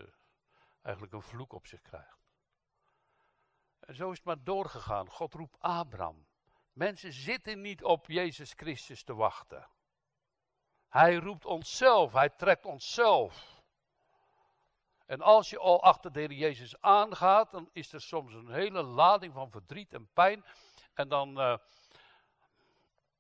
eigenlijk 0.82 1.14
een 1.14 1.22
vloek 1.22 1.54
op 1.54 1.68
zich 1.68 1.82
krijgt. 1.82 2.18
En 3.80 3.96
zo 3.96 4.12
is 4.12 4.18
het 4.18 4.26
maar 4.26 4.44
doorgegaan. 4.44 5.10
God 5.10 5.34
roept 5.34 5.60
Abraham. 5.60 6.28
Mensen 6.74 7.14
zitten 7.14 7.62
niet 7.62 7.84
op 7.84 8.08
Jezus 8.08 8.54
Christus 8.54 9.04
te 9.04 9.14
wachten. 9.14 9.70
Hij 10.88 11.16
roept 11.16 11.46
onszelf, 11.46 12.14
hij 12.14 12.30
trekt 12.30 12.66
onszelf. 12.66 13.62
En 15.06 15.22
als 15.22 15.50
je 15.50 15.60
al 15.60 15.84
achter 15.84 16.12
de 16.12 16.20
Heer 16.20 16.32
Jezus 16.32 16.82
aangaat, 16.82 17.52
dan 17.52 17.70
is 17.74 17.94
er 17.94 18.02
soms 18.02 18.34
een 18.34 18.52
hele 18.52 18.82
lading 18.82 19.34
van 19.34 19.52
verdriet 19.52 19.94
en 19.94 20.10
pijn. 20.14 20.46
En 20.94 21.10
dan, 21.10 21.40
uh, 21.40 21.58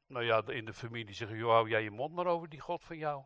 nou 0.10 0.25
ja, 0.25 0.48
in 0.48 0.66
de 0.66 0.74
familie 0.74 1.16
zeggen, 1.16 1.38
joh, 1.38 1.51
hou 1.51 1.70
jij 1.70 1.84
je 1.84 1.92
mond 1.92 2.13
maar 2.13 2.25
over 2.25 2.50
die 2.50 2.60
God 2.60 2.84
van 2.84 2.98
jou. 2.98 3.24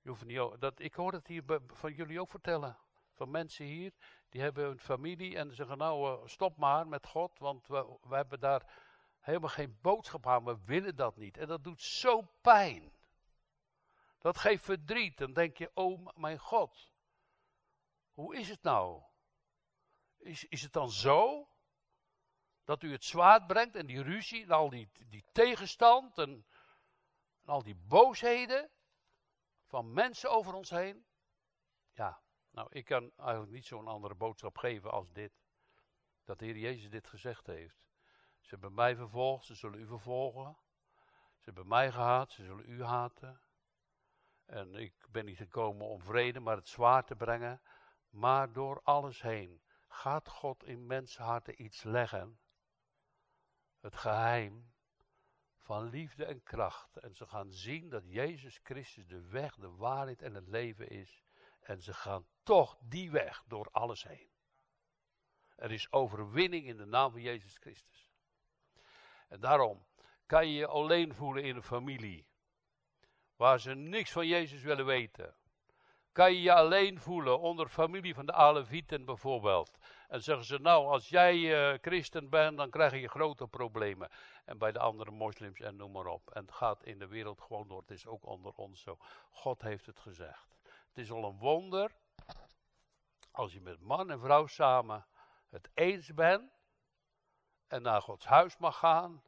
Je 0.00 0.08
hoeft 0.08 0.24
niet, 0.24 0.60
dat, 0.60 0.80
ik 0.80 0.94
hoor 0.94 1.12
het 1.12 1.26
hier 1.26 1.42
van 1.66 1.92
jullie 1.92 2.20
ook 2.20 2.30
vertellen. 2.30 2.78
Van 3.12 3.30
mensen 3.30 3.64
hier, 3.64 3.92
die 4.28 4.40
hebben 4.40 4.70
een 4.70 4.80
familie 4.80 5.36
en 5.36 5.54
zeggen, 5.54 5.78
nou, 5.78 6.20
uh, 6.20 6.26
stop 6.26 6.56
maar 6.56 6.86
met 6.86 7.06
God, 7.06 7.38
want 7.38 7.66
we, 7.66 7.98
we 8.02 8.14
hebben 8.14 8.40
daar 8.40 8.86
helemaal 9.20 9.48
geen 9.48 9.78
boodschap 9.80 10.26
aan. 10.26 10.44
We 10.44 10.58
willen 10.64 10.96
dat 10.96 11.16
niet. 11.16 11.36
En 11.36 11.46
dat 11.46 11.64
doet 11.64 11.82
zo 11.82 12.22
pijn. 12.40 12.92
Dat 14.18 14.38
geeft 14.38 14.64
verdriet. 14.64 15.18
Dan 15.18 15.32
denk 15.32 15.56
je, 15.56 15.70
oh 15.74 16.06
mijn 16.14 16.38
God. 16.38 16.92
Hoe 18.12 18.36
is 18.36 18.48
het 18.48 18.62
nou? 18.62 19.02
Is, 20.18 20.44
is 20.44 20.62
het 20.62 20.72
dan 20.72 20.90
zo? 20.90 21.48
Dat 22.68 22.82
u 22.82 22.92
het 22.92 23.04
zwaard 23.04 23.46
brengt 23.46 23.76
en 23.76 23.86
die 23.86 24.02
ruzie 24.02 24.42
en 24.42 24.50
al 24.50 24.70
die, 24.70 24.90
die 25.08 25.24
tegenstand 25.32 26.18
en, 26.18 26.46
al 27.44 27.62
die 27.62 27.74
boosheden 27.74 28.70
van 29.66 29.92
mensen 29.92 30.30
over 30.30 30.54
ons 30.54 30.70
heen? 30.70 31.06
Ja, 31.92 32.22
nou 32.50 32.68
ik 32.70 32.84
kan 32.84 33.12
eigenlijk 33.16 33.52
niet 33.52 33.66
zo'n 33.66 33.86
andere 33.86 34.14
boodschap 34.14 34.58
geven 34.58 34.90
als 34.90 35.12
dit. 35.12 35.32
Dat 36.24 36.38
de 36.38 36.44
Heer 36.44 36.56
Jezus 36.56 36.90
dit 36.90 37.06
gezegd 37.06 37.46
heeft. 37.46 37.86
Ze 38.40 38.48
hebben 38.48 38.74
mij 38.74 38.96
vervolgd, 38.96 39.44
ze 39.44 39.54
zullen 39.54 39.80
u 39.80 39.86
vervolgen. 39.86 40.56
Ze 41.36 41.44
hebben 41.44 41.68
mij 41.68 41.92
gehaat, 41.92 42.32
ze 42.32 42.44
zullen 42.44 42.68
u 42.68 42.84
haten. 42.84 43.40
En 44.44 44.74
ik 44.74 45.06
ben 45.10 45.24
niet 45.24 45.36
gekomen 45.36 45.86
om 45.86 46.02
vrede, 46.02 46.40
maar 46.40 46.56
het 46.56 46.68
zwaar 46.68 47.04
te 47.04 47.16
brengen. 47.16 47.62
Maar 48.08 48.52
door 48.52 48.80
alles 48.82 49.22
heen 49.22 49.62
gaat 49.86 50.28
God 50.28 50.64
in 50.64 50.86
mensenharten 50.86 51.62
iets 51.62 51.82
leggen. 51.82 52.38
Het 53.88 53.96
geheim 53.96 54.72
van 55.58 55.88
liefde 55.88 56.24
en 56.24 56.42
kracht. 56.42 56.96
En 56.96 57.14
ze 57.14 57.26
gaan 57.26 57.52
zien 57.52 57.88
dat 57.88 58.02
Jezus 58.06 58.60
Christus 58.62 59.06
de 59.06 59.20
weg, 59.20 59.54
de 59.54 59.70
waarheid 59.70 60.22
en 60.22 60.34
het 60.34 60.48
leven 60.48 60.88
is. 60.88 61.22
En 61.60 61.82
ze 61.82 61.94
gaan 61.94 62.26
toch 62.42 62.78
die 62.80 63.10
weg 63.10 63.42
door 63.46 63.68
alles 63.70 64.02
heen. 64.02 64.30
Er 65.56 65.70
is 65.70 65.92
overwinning 65.92 66.66
in 66.66 66.76
de 66.76 66.84
naam 66.84 67.10
van 67.10 67.20
Jezus 67.20 67.56
Christus. 67.56 68.10
En 69.28 69.40
daarom 69.40 69.86
kan 70.26 70.48
je 70.48 70.54
je 70.54 70.66
alleen 70.66 71.14
voelen 71.14 71.44
in 71.44 71.56
een 71.56 71.62
familie. 71.62 72.28
Waar 73.36 73.60
ze 73.60 73.74
niks 73.74 74.12
van 74.12 74.26
Jezus 74.26 74.62
willen 74.62 74.86
weten. 74.86 75.34
Kan 76.12 76.32
je 76.32 76.42
je 76.42 76.52
alleen 76.52 77.00
voelen 77.00 77.40
onder 77.40 77.68
familie 77.68 78.14
van 78.14 78.26
de 78.26 78.32
Alevieten 78.32 79.04
bijvoorbeeld. 79.04 79.78
En 80.08 80.22
zeggen 80.22 80.46
ze, 80.46 80.58
nou, 80.58 80.86
als 80.86 81.08
jij 81.08 81.36
uh, 81.36 81.78
christen 81.80 82.28
bent, 82.28 82.56
dan 82.56 82.70
krijg 82.70 82.92
je 82.92 83.08
grote 83.08 83.46
problemen. 83.46 84.10
En 84.44 84.58
bij 84.58 84.72
de 84.72 84.78
andere 84.78 85.10
moslims 85.10 85.60
en 85.60 85.76
noem 85.76 85.92
maar 85.92 86.06
op. 86.06 86.30
En 86.30 86.42
het 86.42 86.52
gaat 86.52 86.84
in 86.84 86.98
de 86.98 87.06
wereld 87.06 87.40
gewoon 87.40 87.68
door. 87.68 87.80
Het 87.80 87.90
is 87.90 88.06
ook 88.06 88.26
onder 88.26 88.52
ons 88.52 88.80
zo. 88.80 88.96
God 89.30 89.62
heeft 89.62 89.86
het 89.86 89.98
gezegd. 89.98 90.56
Het 90.62 90.98
is 90.98 91.10
al 91.10 91.24
een 91.24 91.38
wonder 91.38 91.96
als 93.30 93.52
je 93.52 93.60
met 93.60 93.80
man 93.80 94.10
en 94.10 94.20
vrouw 94.20 94.46
samen 94.46 95.06
het 95.48 95.70
eens 95.74 96.14
bent 96.14 96.52
en 97.66 97.82
naar 97.82 98.02
Gods 98.02 98.26
huis 98.26 98.56
mag 98.56 98.78
gaan. 98.78 99.22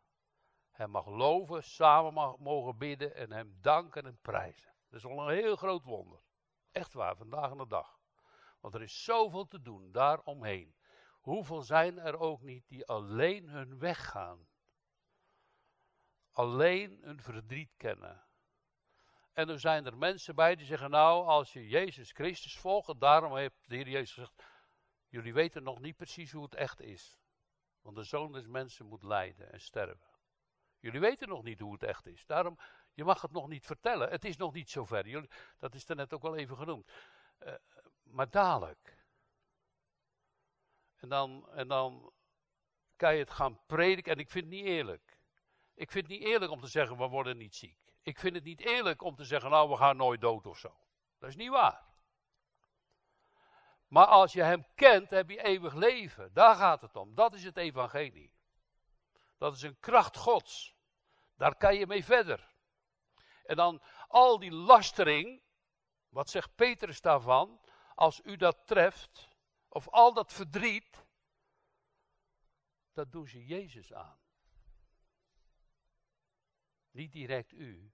Hem 0.70 0.90
mag 0.90 1.06
loven, 1.06 1.64
samen 1.64 2.12
mag, 2.12 2.38
mogen 2.38 2.78
bidden 2.78 3.14
en 3.14 3.32
hem 3.32 3.58
danken 3.60 4.06
en 4.06 4.18
prijzen. 4.22 4.72
Dat 4.88 4.99
is 4.99 5.06
al 5.06 5.28
een 5.28 5.34
heel 5.34 5.56
groot 5.56 5.84
wonder. 5.84 6.20
Echt 6.72 6.92
waar, 6.92 7.16
vandaag 7.16 7.50
aan 7.50 7.58
de 7.58 7.66
dag. 7.66 8.00
Want 8.61 8.75
er 8.75 8.83
is 8.83 9.05
zoveel 9.05 9.47
te 9.47 9.62
doen 9.62 9.93
daaromheen. 9.93 10.75
Hoeveel 11.21 11.62
zijn 11.62 11.99
er 11.99 12.19
ook 12.19 12.43
niet 12.43 12.69
die 12.69 12.87
alleen 12.87 13.49
hun 13.49 13.79
weg 13.79 14.11
gaan? 14.11 14.49
Alleen 16.33 16.99
hun 17.02 17.21
verdriet 17.23 17.75
kennen. 17.76 18.25
En 19.33 19.49
er 19.49 19.61
zijn 19.61 19.87
er 19.87 19.97
mensen 19.97 20.35
bij 20.35 20.57
die 20.57 20.67
zeggen, 20.67 20.90
nou, 20.90 21.26
als 21.26 21.52
je 21.52 21.69
Jezus 21.69 22.12
Christus 22.12 22.59
volgt, 22.59 23.00
daarom 23.00 23.37
heeft 23.37 23.55
de 23.64 23.76
Heer 23.76 23.88
Jezus 23.88 24.12
gezegd, 24.12 24.43
jullie 25.09 25.33
weten 25.33 25.62
nog 25.62 25.81
niet 25.81 25.97
precies 25.97 26.33
hoe 26.33 26.43
het 26.43 26.55
echt 26.55 26.81
is. 26.81 27.21
Want 27.83 27.97
de 27.97 28.02
zoon 28.02 28.33
des 28.33 28.47
mensen 28.47 28.87
moet 28.87 29.02
lijden 29.02 29.52
en 29.52 29.61
sterven. 29.61 30.09
Jullie 30.79 31.00
weten 31.00 31.29
nog 31.29 31.43
niet 31.43 31.61
hoe 31.61 31.73
het 31.73 31.83
echt 31.83 32.07
is. 32.07 32.26
Daarom, 32.26 32.59
je 32.93 33.05
mag 33.05 33.23
het 33.23 33.31
nog 33.31 33.49
niet 33.49 33.67
vertellen. 33.67 34.11
Het 34.11 34.25
is 34.25 34.37
nog 34.37 34.52
niet 34.52 34.71
zover. 34.71 35.09
Jullie, 35.09 35.31
dat 35.59 35.75
is 35.75 35.88
er 35.88 35.97
net 35.97 36.12
ook 36.14 36.23
wel 36.23 36.37
even 36.37 36.57
genoemd. 36.57 36.90
Uh, 37.40 37.55
maar 38.11 38.31
dadelijk. 38.31 38.99
En 40.97 41.09
dan, 41.09 41.49
en 41.50 41.69
dan 41.69 42.12
kan 42.97 43.14
je 43.14 43.21
het 43.21 43.31
gaan 43.31 43.61
prediken. 43.67 44.12
En 44.12 44.19
ik 44.19 44.31
vind 44.31 44.45
het 44.45 44.55
niet 44.55 44.64
eerlijk. 44.64 45.19
Ik 45.75 45.90
vind 45.90 46.09
het 46.09 46.19
niet 46.19 46.26
eerlijk 46.29 46.52
om 46.52 46.61
te 46.61 46.67
zeggen, 46.67 46.97
we 46.97 47.07
worden 47.07 47.37
niet 47.37 47.55
ziek. 47.55 47.79
Ik 48.02 48.19
vind 48.19 48.35
het 48.35 48.45
niet 48.45 48.61
eerlijk 48.61 49.02
om 49.02 49.17
te 49.17 49.25
zeggen, 49.25 49.50
nou, 49.50 49.69
we 49.69 49.76
gaan 49.76 49.97
nooit 49.97 50.21
dood 50.21 50.47
of 50.47 50.59
zo. 50.59 50.76
Dat 51.19 51.29
is 51.29 51.37
niet 51.37 51.50
waar. 51.50 51.88
Maar 53.88 54.07
als 54.07 54.33
je 54.33 54.43
hem 54.43 54.67
kent, 54.75 55.11
heb 55.11 55.31
je 55.31 55.43
eeuwig 55.43 55.75
leven. 55.75 56.33
Daar 56.33 56.57
gaat 56.57 56.81
het 56.81 56.97
om. 56.97 57.14
Dat 57.14 57.35
is 57.35 57.45
het 57.45 57.57
evangelie. 57.57 58.33
Dat 59.38 59.55
is 59.55 59.62
een 59.62 59.81
kracht 59.81 60.17
Gods. 60.17 60.75
Daar 61.37 61.57
kan 61.57 61.76
je 61.76 61.87
mee 61.87 62.05
verder. 62.05 62.55
En 63.45 63.57
dan 63.57 63.83
al 64.09 64.38
die 64.38 64.52
lastering, 64.52 65.43
wat 66.09 66.31
zegt 66.31 66.55
Petrus 66.55 67.00
daarvan? 67.00 67.61
Als 68.00 68.21
u 68.25 68.37
dat 68.37 68.66
treft, 68.66 69.28
of 69.69 69.88
al 69.88 70.14
dat 70.14 70.33
verdriet, 70.33 71.07
dat 72.92 73.12
doen 73.12 73.28
ze 73.28 73.47
Jezus 73.47 73.92
aan. 73.92 74.19
Niet 76.90 77.12
direct 77.12 77.52
u, 77.52 77.92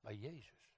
maar 0.00 0.14
Jezus. 0.14 0.74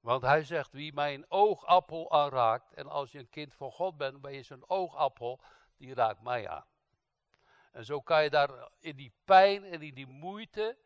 Want 0.00 0.22
hij 0.22 0.44
zegt, 0.44 0.72
wie 0.72 0.92
mijn 0.92 1.30
oogappel 1.30 2.10
aanraakt, 2.10 2.72
en 2.72 2.86
als 2.86 3.12
je 3.12 3.18
een 3.18 3.28
kind 3.28 3.54
van 3.54 3.72
God 3.72 3.96
bent, 3.96 4.20
ben 4.20 4.32
je 4.32 4.42
zijn 4.42 4.68
oogappel, 4.68 5.40
die 5.76 5.94
raakt 5.94 6.20
mij 6.20 6.48
aan. 6.48 6.68
En 7.72 7.84
zo 7.84 8.00
kan 8.00 8.22
je 8.22 8.30
daar 8.30 8.70
in 8.78 8.96
die 8.96 9.14
pijn 9.24 9.64
en 9.64 9.82
in 9.82 9.94
die 9.94 10.06
moeite 10.06 10.78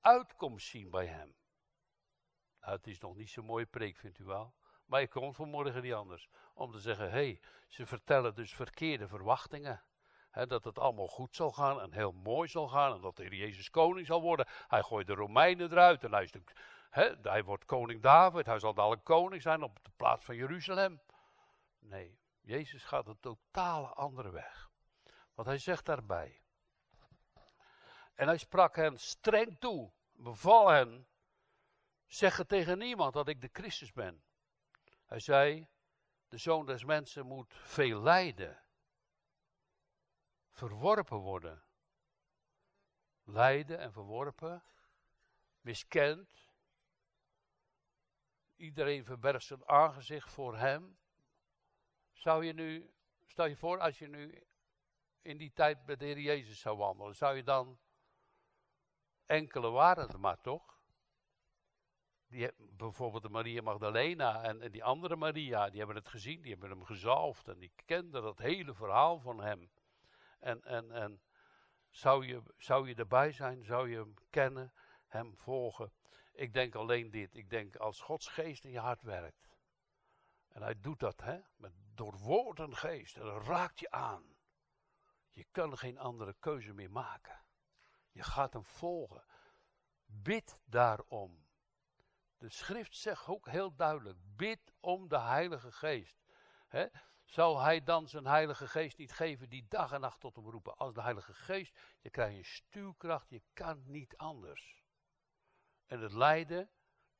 uitkomst 0.00 0.68
zien 0.68 0.90
bij 0.90 1.06
hem. 1.06 1.36
Nou, 2.60 2.72
het 2.72 2.86
is 2.86 2.98
nog 2.98 3.16
niet 3.16 3.30
zo'n 3.30 3.44
mooie 3.44 3.66
preek, 3.66 3.96
vindt 3.96 4.18
u 4.18 4.24
wel. 4.24 4.56
Maar 4.88 5.00
ik 5.00 5.10
kom 5.10 5.34
vanmorgen 5.34 5.82
niet 5.82 5.92
anders. 5.92 6.28
Om 6.54 6.72
te 6.72 6.78
zeggen, 6.78 7.04
hé, 7.04 7.10
hey, 7.10 7.40
ze 7.66 7.86
vertellen 7.86 8.34
dus 8.34 8.54
verkeerde 8.54 9.08
verwachtingen. 9.08 9.82
dat 10.30 10.64
het 10.64 10.78
allemaal 10.78 11.06
goed 11.06 11.36
zal 11.36 11.50
gaan 11.50 11.80
en 11.80 11.92
heel 11.92 12.12
mooi 12.12 12.48
zal 12.48 12.68
gaan. 12.68 12.94
En 12.94 13.00
dat 13.00 13.16
de 13.16 13.36
Jezus 13.36 13.70
koning 13.70 14.06
zal 14.06 14.20
worden. 14.20 14.46
Hij 14.68 14.82
gooit 14.82 15.06
de 15.06 15.14
Romeinen 15.14 15.70
eruit 15.72 16.02
hij 16.02 16.26
hij 17.22 17.44
wordt 17.44 17.64
koning 17.64 18.02
David, 18.02 18.46
hij 18.46 18.58
zal 18.58 18.74
dadelijk 18.74 19.04
koning 19.04 19.42
zijn 19.42 19.62
op 19.62 19.84
de 19.84 19.90
plaats 19.96 20.24
van 20.24 20.36
Jeruzalem. 20.36 21.00
Nee, 21.78 22.18
Jezus 22.40 22.84
gaat 22.84 23.06
een 23.06 23.20
totale 23.20 23.86
andere 23.86 24.30
weg. 24.30 24.70
Want 25.34 25.48
hij 25.48 25.58
zegt 25.58 25.84
daarbij. 25.84 26.42
En 28.14 28.26
hij 28.26 28.36
sprak 28.38 28.76
hen 28.76 28.98
streng 28.98 29.58
toe, 29.58 29.92
beval 30.12 30.68
hen, 30.68 31.06
zeg 32.06 32.36
het 32.36 32.48
tegen 32.48 32.78
niemand 32.78 33.12
dat 33.12 33.28
ik 33.28 33.40
de 33.40 33.50
Christus 33.52 33.92
ben. 33.92 34.22
Hij 35.08 35.20
zei, 35.20 35.68
de 36.28 36.36
zoon 36.36 36.66
des 36.66 36.84
mensen 36.84 37.26
moet 37.26 37.54
veel 37.54 38.00
lijden. 38.00 38.62
verworpen 40.50 41.16
worden. 41.16 41.64
Lijden 43.22 43.78
en 43.78 43.92
verworpen, 43.92 44.62
miskend. 45.60 46.46
Iedereen 48.56 49.04
verbergt 49.04 49.44
zijn 49.44 49.68
aangezicht 49.68 50.30
voor 50.30 50.56
hem. 50.56 50.98
Zou 52.12 52.44
je 52.44 52.52
nu, 52.52 52.94
stel 53.26 53.46
je 53.46 53.56
voor, 53.56 53.78
als 53.78 53.98
je 53.98 54.08
nu 54.08 54.46
in 55.22 55.38
die 55.38 55.52
tijd 55.52 55.86
met 55.86 55.98
de 55.98 56.04
Heer 56.04 56.18
Jezus 56.20 56.60
zou 56.60 56.76
wandelen, 56.76 57.14
zou 57.14 57.36
je 57.36 57.42
dan, 57.42 57.78
enkele 59.26 59.70
waren 59.70 60.20
maar 60.20 60.40
toch? 60.40 60.77
Die, 62.28 62.50
bijvoorbeeld 62.56 63.22
de 63.22 63.28
Maria 63.28 63.62
Magdalena 63.62 64.42
en, 64.42 64.70
die 64.70 64.84
andere 64.84 65.16
Maria, 65.16 65.68
die 65.68 65.78
hebben 65.78 65.96
het 65.96 66.08
gezien, 66.08 66.42
die 66.42 66.50
hebben 66.50 66.70
hem 66.70 66.84
gezalfd 66.84 67.48
en 67.48 67.58
die 67.58 67.72
kenden 67.84 68.22
dat 68.22 68.38
hele 68.38 68.74
verhaal 68.74 69.18
van 69.18 69.40
hem. 69.40 69.70
En, 70.38 70.62
en, 70.62 70.90
en 70.90 71.22
zou, 71.90 72.26
je, 72.26 72.42
zou 72.56 72.88
je 72.88 72.94
erbij 72.94 73.32
zijn, 73.32 73.64
zou 73.64 73.90
je 73.90 73.96
hem 73.96 74.14
kennen, 74.30 74.72
hem 75.06 75.36
volgen? 75.36 75.92
Ik 76.32 76.52
denk 76.52 76.74
alleen 76.74 77.10
dit, 77.10 77.34
ik 77.34 77.50
denk 77.50 77.76
als 77.76 78.00
Gods 78.00 78.28
geest 78.28 78.64
in 78.64 78.70
je 78.70 78.78
hart 78.78 79.02
werkt. 79.02 79.56
En 80.48 80.62
hij 80.62 80.80
doet 80.80 81.00
dat, 81.00 81.20
hè, 81.20 81.40
met 81.56 81.72
door 81.94 82.18
woord 82.18 82.58
en 82.58 82.76
geest, 82.76 83.16
en 83.16 83.24
dat 83.24 83.46
raakt 83.46 83.78
je 83.78 83.90
aan. 83.90 84.36
Je 85.30 85.46
kan 85.50 85.78
geen 85.78 85.98
andere 85.98 86.34
keuze 86.38 86.72
meer 86.72 86.90
maken. 86.90 87.40
Je 88.10 88.22
gaat 88.22 88.52
hem 88.52 88.64
volgen. 88.64 89.24
Bid 90.04 90.58
daarom. 90.64 91.47
De 92.38 92.48
schrift 92.48 92.96
zegt 92.96 93.26
ook 93.26 93.46
heel 93.48 93.74
duidelijk: 93.74 94.18
bid 94.36 94.72
om 94.80 95.08
de 95.08 95.18
Heilige 95.18 95.72
Geest. 95.72 96.18
He? 96.68 96.86
Zal 97.24 97.60
hij 97.60 97.82
dan 97.82 98.08
zijn 98.08 98.26
Heilige 98.26 98.68
Geest 98.68 98.96
niet 98.96 99.12
geven 99.12 99.48
die 99.48 99.66
dag 99.68 99.92
en 99.92 100.00
nacht 100.00 100.20
tot 100.20 100.36
hem 100.36 100.50
roepen? 100.50 100.76
Als 100.76 100.94
de 100.94 101.02
Heilige 101.02 101.34
Geest, 101.34 101.78
je 102.00 102.10
krijgt 102.10 102.36
een 102.36 102.44
stuurkracht, 102.44 103.28
je 103.28 103.42
kan 103.52 103.82
niet 103.86 104.16
anders. 104.16 104.82
En 105.86 106.00
het 106.00 106.12
lijden, 106.12 106.70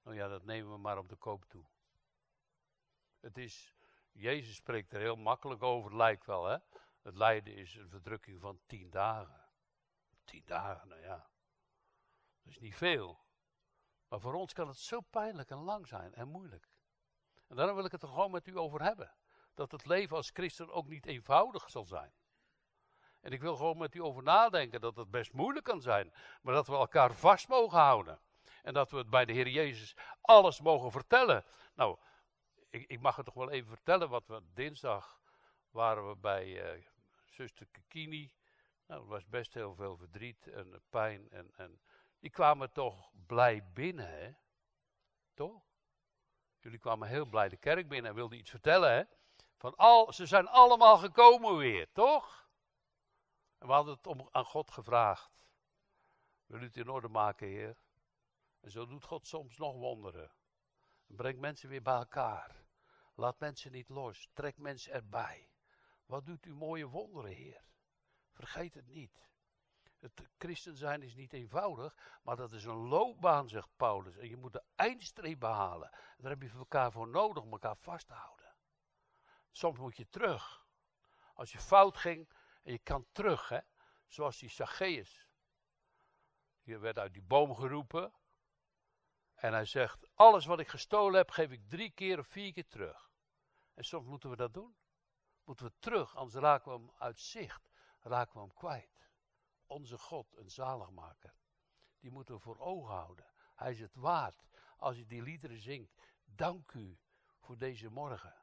nou 0.02 0.16
ja, 0.16 0.28
dat 0.28 0.44
nemen 0.44 0.72
we 0.72 0.78
maar 0.78 0.98
op 0.98 1.08
de 1.08 1.16
koop 1.16 1.44
toe. 1.44 1.66
Het 3.20 3.38
is, 3.38 3.74
Jezus 4.12 4.54
spreekt 4.54 4.92
er 4.92 5.00
heel 5.00 5.16
makkelijk 5.16 5.62
over, 5.62 5.96
lijkt 5.96 6.26
wel, 6.26 6.44
hè? 6.44 6.56
Het 7.02 7.16
lijden 7.16 7.54
is 7.54 7.74
een 7.74 7.88
verdrukking 7.88 8.40
van 8.40 8.60
tien 8.66 8.90
dagen. 8.90 9.48
Tien 10.24 10.42
dagen, 10.46 10.88
nou 10.88 11.00
ja. 11.00 11.30
Dat 12.42 12.52
is 12.52 12.58
niet 12.58 12.76
veel. 12.76 13.26
Maar 14.08 14.20
voor 14.20 14.34
ons 14.34 14.52
kan 14.52 14.68
het 14.68 14.78
zo 14.78 15.00
pijnlijk 15.00 15.50
en 15.50 15.58
lang 15.58 15.86
zijn 15.86 16.14
en 16.14 16.28
moeilijk. 16.28 16.68
En 17.48 17.56
daarom 17.56 17.76
wil 17.76 17.84
ik 17.84 17.92
het 17.92 18.02
er 18.02 18.08
gewoon 18.08 18.30
met 18.30 18.46
u 18.46 18.58
over 18.58 18.82
hebben. 18.82 19.14
Dat 19.54 19.72
het 19.72 19.86
leven 19.86 20.16
als 20.16 20.30
christen 20.30 20.72
ook 20.72 20.88
niet 20.88 21.06
eenvoudig 21.06 21.70
zal 21.70 21.84
zijn. 21.84 22.12
En 23.20 23.32
ik 23.32 23.40
wil 23.40 23.56
gewoon 23.56 23.78
met 23.78 23.94
u 23.94 24.02
over 24.02 24.22
nadenken 24.22 24.80
dat 24.80 24.96
het 24.96 25.10
best 25.10 25.32
moeilijk 25.32 25.64
kan 25.64 25.80
zijn. 25.80 26.12
Maar 26.42 26.54
dat 26.54 26.66
we 26.66 26.72
elkaar 26.72 27.12
vast 27.14 27.48
mogen 27.48 27.78
houden. 27.78 28.20
En 28.62 28.74
dat 28.74 28.90
we 28.90 28.96
het 28.96 29.10
bij 29.10 29.24
de 29.24 29.32
Heer 29.32 29.48
Jezus 29.48 29.96
alles 30.20 30.60
mogen 30.60 30.90
vertellen. 30.90 31.44
Nou, 31.74 31.98
ik, 32.70 32.84
ik 32.86 33.00
mag 33.00 33.16
het 33.16 33.24
toch 33.24 33.34
wel 33.34 33.50
even 33.50 33.68
vertellen 33.68 34.08
wat 34.08 34.26
we 34.26 34.42
dinsdag 34.54 35.20
waren 35.70 36.08
we 36.08 36.16
bij 36.16 36.76
uh, 36.76 36.84
zuster 37.24 37.66
Kikini. 37.66 38.32
Nou, 38.86 39.02
er 39.02 39.08
was 39.08 39.26
best 39.26 39.54
heel 39.54 39.74
veel 39.74 39.96
verdriet 39.96 40.46
en 40.46 40.82
pijn 40.90 41.30
en, 41.30 41.50
en 41.56 41.80
die 42.18 42.30
kwamen 42.30 42.72
toch 42.72 43.10
blij 43.26 43.72
binnen, 43.72 44.08
hè? 44.08 44.32
Toch? 45.34 45.62
Jullie 46.58 46.78
kwamen 46.78 47.08
heel 47.08 47.26
blij 47.26 47.48
de 47.48 47.56
kerk 47.56 47.88
binnen 47.88 48.10
en 48.10 48.16
wilden 48.16 48.38
iets 48.38 48.50
vertellen, 48.50 48.92
hè? 48.92 49.02
Van 49.56 49.76
al, 49.76 50.12
ze 50.12 50.26
zijn 50.26 50.48
allemaal 50.48 50.98
gekomen 50.98 51.56
weer, 51.56 51.92
toch? 51.92 52.50
En 53.58 53.66
we 53.66 53.72
hadden 53.72 53.94
het 53.94 54.06
om, 54.06 54.28
aan 54.32 54.44
God 54.44 54.70
gevraagd. 54.70 55.46
Wil 56.46 56.60
u 56.60 56.64
het 56.64 56.76
in 56.76 56.88
orde 56.88 57.08
maken, 57.08 57.46
Heer? 57.46 57.76
En 58.60 58.70
zo 58.70 58.86
doet 58.86 59.04
God 59.04 59.26
soms 59.26 59.56
nog 59.56 59.74
wonderen. 59.74 60.32
Brengt 61.06 61.40
mensen 61.40 61.68
weer 61.68 61.82
bij 61.82 61.94
elkaar. 61.94 62.66
Laat 63.14 63.40
mensen 63.40 63.72
niet 63.72 63.88
los. 63.88 64.30
Trek 64.32 64.58
mensen 64.58 64.92
erbij. 64.92 65.50
Wat 66.06 66.26
doet 66.26 66.46
u 66.46 66.54
mooie 66.54 66.86
wonderen, 66.86 67.30
Heer? 67.30 67.64
Vergeet 68.30 68.74
het 68.74 68.86
niet. 68.86 69.28
Het 69.98 70.28
christen 70.38 70.76
zijn 70.76 71.02
is 71.02 71.14
niet 71.14 71.32
eenvoudig, 71.32 71.96
maar 72.22 72.36
dat 72.36 72.52
is 72.52 72.64
een 72.64 72.88
loopbaan, 72.88 73.48
zegt 73.48 73.68
Paulus. 73.76 74.16
En 74.16 74.28
je 74.28 74.36
moet 74.36 74.52
de 74.52 74.62
eindstreep 74.74 75.40
behalen. 75.40 75.90
En 75.92 76.16
daar 76.22 76.30
heb 76.30 76.42
je 76.42 76.50
elkaar 76.50 76.92
voor 76.92 77.08
nodig 77.08 77.42
om 77.42 77.52
elkaar 77.52 77.76
vast 77.76 78.06
te 78.06 78.12
houden. 78.12 78.54
Soms 79.50 79.78
moet 79.78 79.96
je 79.96 80.08
terug. 80.08 80.66
Als 81.34 81.52
je 81.52 81.58
fout 81.58 81.96
ging 81.96 82.28
en 82.62 82.72
je 82.72 82.78
kan 82.78 83.06
terug, 83.12 83.48
hè? 83.48 83.58
zoals 84.06 84.38
die 84.38 84.48
Zacchaeus. 84.48 85.26
Je 86.62 86.78
werd 86.78 86.98
uit 86.98 87.12
die 87.12 87.22
boom 87.22 87.54
geroepen. 87.54 88.12
En 89.34 89.52
hij 89.52 89.64
zegt: 89.64 90.08
Alles 90.14 90.46
wat 90.46 90.60
ik 90.60 90.68
gestolen 90.68 91.14
heb, 91.14 91.30
geef 91.30 91.50
ik 91.50 91.68
drie 91.68 91.90
keer 91.90 92.18
of 92.18 92.26
vier 92.26 92.52
keer 92.52 92.68
terug. 92.68 93.10
En 93.74 93.84
soms 93.84 94.06
moeten 94.06 94.30
we 94.30 94.36
dat 94.36 94.54
doen. 94.54 94.76
Moeten 95.44 95.66
we 95.66 95.72
terug, 95.78 96.16
anders 96.16 96.42
raken 96.42 96.72
we 96.72 96.78
hem 96.78 96.90
uit 96.98 97.20
zicht, 97.20 97.70
raken 98.00 98.34
we 98.34 98.40
hem 98.40 98.54
kwijt 98.54 98.97
onze 99.68 99.98
God, 99.98 100.36
een 100.36 100.50
zaligmaker. 100.50 101.34
Die 102.00 102.10
moeten 102.10 102.34
we 102.34 102.40
voor 102.40 102.58
ogen 102.58 102.94
houden. 102.94 103.26
Hij 103.54 103.70
is 103.70 103.80
het 103.80 103.94
waard. 103.94 104.46
Als 104.76 104.96
je 104.96 105.06
die 105.06 105.22
liederen 105.22 105.60
zingt, 105.60 105.94
dank 106.24 106.72
u 106.72 106.98
voor 107.38 107.58
deze 107.58 107.90
morgen. 107.90 108.34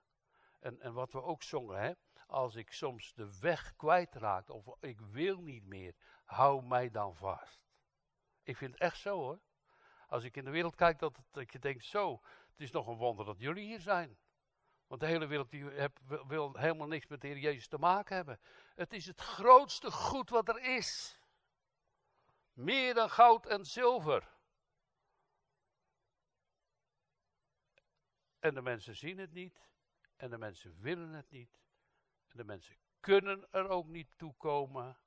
En, 0.59 0.81
en 0.81 0.93
wat 0.93 1.11
we 1.11 1.21
ook 1.21 1.43
zongen, 1.43 1.81
hè? 1.81 1.93
als 2.27 2.55
ik 2.55 2.71
soms 2.71 3.13
de 3.13 3.39
weg 3.39 3.75
kwijtraak 3.75 4.49
of 4.49 4.65
ik 4.79 4.99
wil 4.99 5.41
niet 5.41 5.65
meer, 5.65 5.95
hou 6.23 6.63
mij 6.63 6.89
dan 6.89 7.15
vast. 7.15 7.59
Ik 8.43 8.57
vind 8.57 8.71
het 8.71 8.81
echt 8.81 8.99
zo 8.99 9.17
hoor. 9.17 9.39
Als 10.07 10.23
ik 10.23 10.38
in 10.38 10.45
de 10.45 10.51
wereld 10.51 10.75
kijk, 10.75 10.99
dat, 10.99 11.19
dat 11.31 11.51
je 11.51 11.59
denkt, 11.59 11.85
zo, 11.85 12.21
het 12.51 12.59
is 12.59 12.71
nog 12.71 12.88
een 12.88 12.97
wonder 12.97 13.25
dat 13.25 13.39
jullie 13.39 13.65
hier 13.65 13.81
zijn. 13.81 14.17
Want 14.88 15.02
de 15.02 15.08
hele 15.08 15.26
wereld 15.26 15.50
die 15.50 15.63
heb, 15.63 16.00
wil 16.28 16.58
helemaal 16.58 16.88
niks 16.88 17.08
met 17.08 17.21
de 17.21 17.28
Heer 17.28 17.38
Jezus 17.38 17.67
te 17.67 17.78
maken 17.78 18.15
hebben. 18.15 18.39
Het 18.76 18.93
is 18.93 19.06
het 19.06 19.21
grootste 19.21 19.91
goed 19.91 20.30
wat 20.30 20.50
er 20.50 20.62
is. 20.62 21.19
Meer 22.54 22.93
dan 22.93 23.10
goud 23.10 23.45
en 23.45 23.65
zilver. 23.65 24.34
En 28.39 28.54
de 28.54 28.62
mensen 28.62 28.95
zien 28.95 29.17
het 29.17 29.32
niet. 29.32 29.69
En 30.15 30.30
de 30.30 30.38
mensen 30.38 30.82
willen 30.82 31.10
het 31.10 31.30
niet. 31.30 31.60
En 32.28 32.38
de 32.38 32.43
mensen 32.43 32.78
kunnen 33.00 33.48
er 33.52 33.69
ook 33.69 33.88
niet 33.88 34.17
toe 34.17 34.34
komen. 34.38 35.00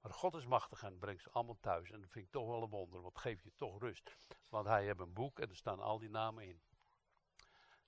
Maar 0.00 0.12
God 0.12 0.34
is 0.34 0.46
machtig 0.46 0.82
en 0.82 0.98
brengt 0.98 1.22
ze 1.22 1.30
allemaal 1.30 1.58
thuis. 1.60 1.90
En 1.90 2.00
dat 2.00 2.10
vind 2.10 2.24
ik 2.24 2.30
toch 2.30 2.46
wel 2.46 2.62
een 2.62 2.68
wonder, 2.68 3.00
want 3.02 3.18
geeft 3.18 3.42
je 3.42 3.52
toch 3.54 3.80
rust. 3.80 4.16
Want 4.48 4.66
hij 4.66 4.84
heeft 4.84 5.00
een 5.00 5.12
boek 5.12 5.38
en 5.38 5.48
er 5.48 5.56
staan 5.56 5.80
al 5.80 5.98
die 5.98 6.10
namen 6.10 6.44
in. 6.44 6.62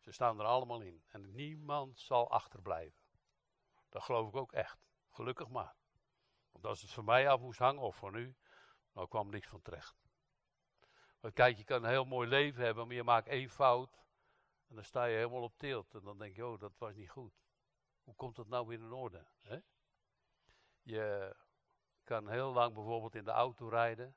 Ze 0.09 0.15
staan 0.15 0.41
er 0.41 0.47
allemaal 0.47 0.81
in. 0.81 1.03
En 1.09 1.35
niemand 1.35 1.99
zal 1.99 2.31
achterblijven. 2.31 3.03
Dat 3.89 4.03
geloof 4.03 4.29
ik 4.29 4.37
ook 4.37 4.53
echt. 4.53 4.79
Gelukkig 5.11 5.49
maar. 5.49 5.77
Want 6.51 6.67
als 6.67 6.83
het 6.83 6.91
voor 6.91 7.05
mij 7.05 7.29
af 7.29 7.41
moest 7.41 7.59
hangen, 7.59 7.83
of 7.83 7.97
voor 7.97 8.19
u, 8.19 8.37
dan 8.93 9.09
kwam 9.09 9.31
niks 9.31 9.49
van 9.49 9.63
terecht. 9.63 9.97
Want 11.21 11.35
kijk, 11.35 11.57
je 11.57 11.65
kan 11.65 11.85
een 11.85 11.91
heel 11.91 12.05
mooi 12.05 12.29
leven 12.29 12.65
hebben, 12.65 12.87
maar 12.87 12.97
je 12.97 13.03
maakt 13.03 13.27
één 13.27 13.49
fout. 13.49 14.05
En 14.69 14.75
dan 14.75 14.85
sta 14.85 15.05
je 15.05 15.17
helemaal 15.17 15.43
op 15.43 15.57
tilt. 15.57 15.95
En 15.95 16.01
dan 16.01 16.19
denk 16.19 16.37
je, 16.37 16.47
oh, 16.47 16.59
dat 16.59 16.79
was 16.79 16.95
niet 16.95 17.11
goed. 17.11 17.35
Hoe 18.03 18.15
komt 18.15 18.37
dat 18.37 18.49
nou 18.49 18.67
weer 18.67 18.79
in 18.79 18.93
orde? 18.93 19.27
Hè? 19.41 19.59
Je 20.83 21.37
kan 22.05 22.29
heel 22.29 22.53
lang 22.53 22.75
bijvoorbeeld 22.75 23.15
in 23.15 23.25
de 23.25 23.31
auto 23.31 23.69
rijden. 23.69 24.17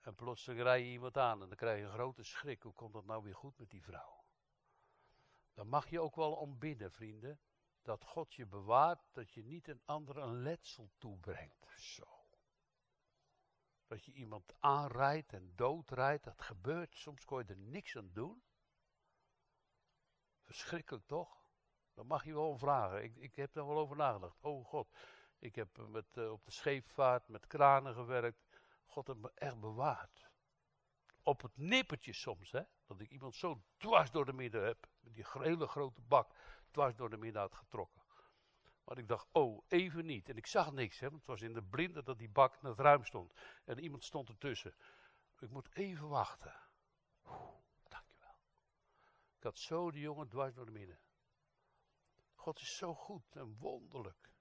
En 0.00 0.14
plotseling 0.14 0.62
rij 0.62 0.80
je 0.80 0.90
iemand 0.90 1.16
aan 1.16 1.42
en 1.42 1.48
dan 1.48 1.56
krijg 1.56 1.78
je 1.78 1.84
een 1.84 1.92
grote 1.92 2.22
schrik. 2.22 2.62
Hoe 2.62 2.72
komt 2.72 2.92
dat 2.92 3.04
nou 3.04 3.22
weer 3.22 3.36
goed 3.36 3.58
met 3.58 3.70
die 3.70 3.82
vrouw? 3.82 4.25
Dan 5.56 5.68
mag 5.68 5.90
je 5.90 6.00
ook 6.00 6.16
wel 6.16 6.32
ombidden, 6.32 6.92
vrienden. 6.92 7.40
Dat 7.82 8.04
God 8.04 8.34
je 8.34 8.46
bewaart, 8.46 9.00
dat 9.12 9.32
je 9.32 9.44
niet 9.44 9.68
een 9.68 9.82
ander 9.84 10.16
een 10.16 10.42
letsel 10.42 10.90
toebrengt. 10.98 11.66
Zo. 11.76 12.26
Dat 13.86 14.04
je 14.04 14.12
iemand 14.12 14.54
aanrijdt 14.58 15.32
en 15.32 15.52
doodrijdt, 15.54 16.24
dat 16.24 16.42
gebeurt. 16.42 16.96
Soms 16.96 17.24
kon 17.24 17.38
je 17.38 17.44
er 17.44 17.56
niks 17.56 17.96
aan 17.96 18.10
doen. 18.12 18.42
Verschrikkelijk 20.40 21.06
toch? 21.06 21.50
Dan 21.94 22.06
mag 22.06 22.24
je 22.24 22.34
wel 22.34 22.58
vragen. 22.58 23.02
Ik, 23.02 23.16
ik 23.16 23.36
heb 23.36 23.52
daar 23.52 23.66
wel 23.66 23.78
over 23.78 23.96
nagedacht. 23.96 24.40
Oh 24.40 24.66
God, 24.66 24.88
ik 25.38 25.54
heb 25.54 25.76
met, 25.88 26.16
uh, 26.16 26.32
op 26.32 26.44
de 26.44 26.50
scheepvaart 26.50 27.28
met 27.28 27.46
kranen 27.46 27.94
gewerkt. 27.94 28.42
God 28.84 29.06
heeft 29.06 29.18
me 29.18 29.30
echt 29.34 29.60
bewaard. 29.60 30.30
Op 31.22 31.42
het 31.42 31.56
nippertje 31.56 32.12
soms, 32.12 32.52
hè. 32.52 32.62
Dat 32.86 33.00
ik 33.00 33.10
iemand 33.10 33.34
zo 33.34 33.62
dwars 33.76 34.10
door 34.10 34.24
de 34.24 34.32
midden 34.32 34.64
heb. 34.64 34.86
Met 35.00 35.14
die 35.14 35.26
hele 35.28 35.66
grote 35.66 36.00
bak 36.00 36.34
dwars 36.70 36.96
door 36.96 37.10
de 37.10 37.16
midden 37.16 37.40
had 37.42 37.54
getrokken. 37.54 38.02
Maar 38.84 38.98
ik 38.98 39.08
dacht, 39.08 39.26
oh, 39.32 39.64
even 39.68 40.06
niet. 40.06 40.28
En 40.28 40.36
ik 40.36 40.46
zag 40.46 40.72
niks, 40.72 40.98
hè, 40.98 41.08
het 41.08 41.26
was 41.26 41.40
in 41.40 41.52
de 41.52 41.62
blinde 41.62 42.02
dat 42.02 42.18
die 42.18 42.28
bak 42.28 42.56
in 42.62 42.68
het 42.68 42.78
ruim 42.78 43.04
stond. 43.04 43.32
En 43.64 43.78
iemand 43.78 44.04
stond 44.04 44.28
ertussen. 44.28 44.74
Ik 45.38 45.50
moet 45.50 45.74
even 45.74 46.08
wachten. 46.08 46.54
Oeh, 47.24 47.54
dankjewel. 47.88 48.38
Ik 49.36 49.42
had 49.42 49.58
zo 49.58 49.90
die 49.90 50.00
jongen 50.00 50.28
dwars 50.28 50.54
door 50.54 50.64
de 50.64 50.70
midden. 50.70 51.00
God 52.34 52.60
is 52.60 52.76
zo 52.76 52.94
goed 52.94 53.36
en 53.36 53.56
wonderlijk. 53.58 54.32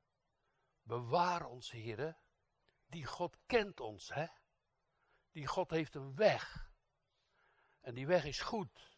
Bewaar 0.81 1.45
ons, 1.45 1.71
heren. 1.71 2.17
Die 2.86 3.05
God 3.05 3.38
kent 3.45 3.79
ons, 3.79 4.13
hè. 4.13 4.27
Die 5.31 5.47
God 5.47 5.69
heeft 5.69 5.95
een 5.95 6.15
weg. 6.15 6.64
En 7.86 7.93
die 7.93 8.08
weg 8.08 8.26
is 8.26 8.41
goed. 8.41 8.98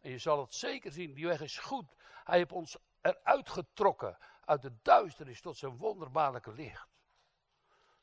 En 0.00 0.10
je 0.10 0.18
zal 0.18 0.40
het 0.40 0.54
zeker 0.54 0.92
zien, 0.92 1.14
die 1.14 1.26
weg 1.26 1.40
is 1.40 1.58
goed. 1.58 1.94
Hij 2.24 2.38
heeft 2.38 2.52
ons 2.52 2.76
eruit 3.00 3.50
getrokken 3.50 4.18
uit 4.44 4.62
de 4.62 4.76
duisternis 4.82 5.40
tot 5.40 5.56
zijn 5.56 5.76
wonderbaarlijke 5.76 6.52
licht. 6.52 6.88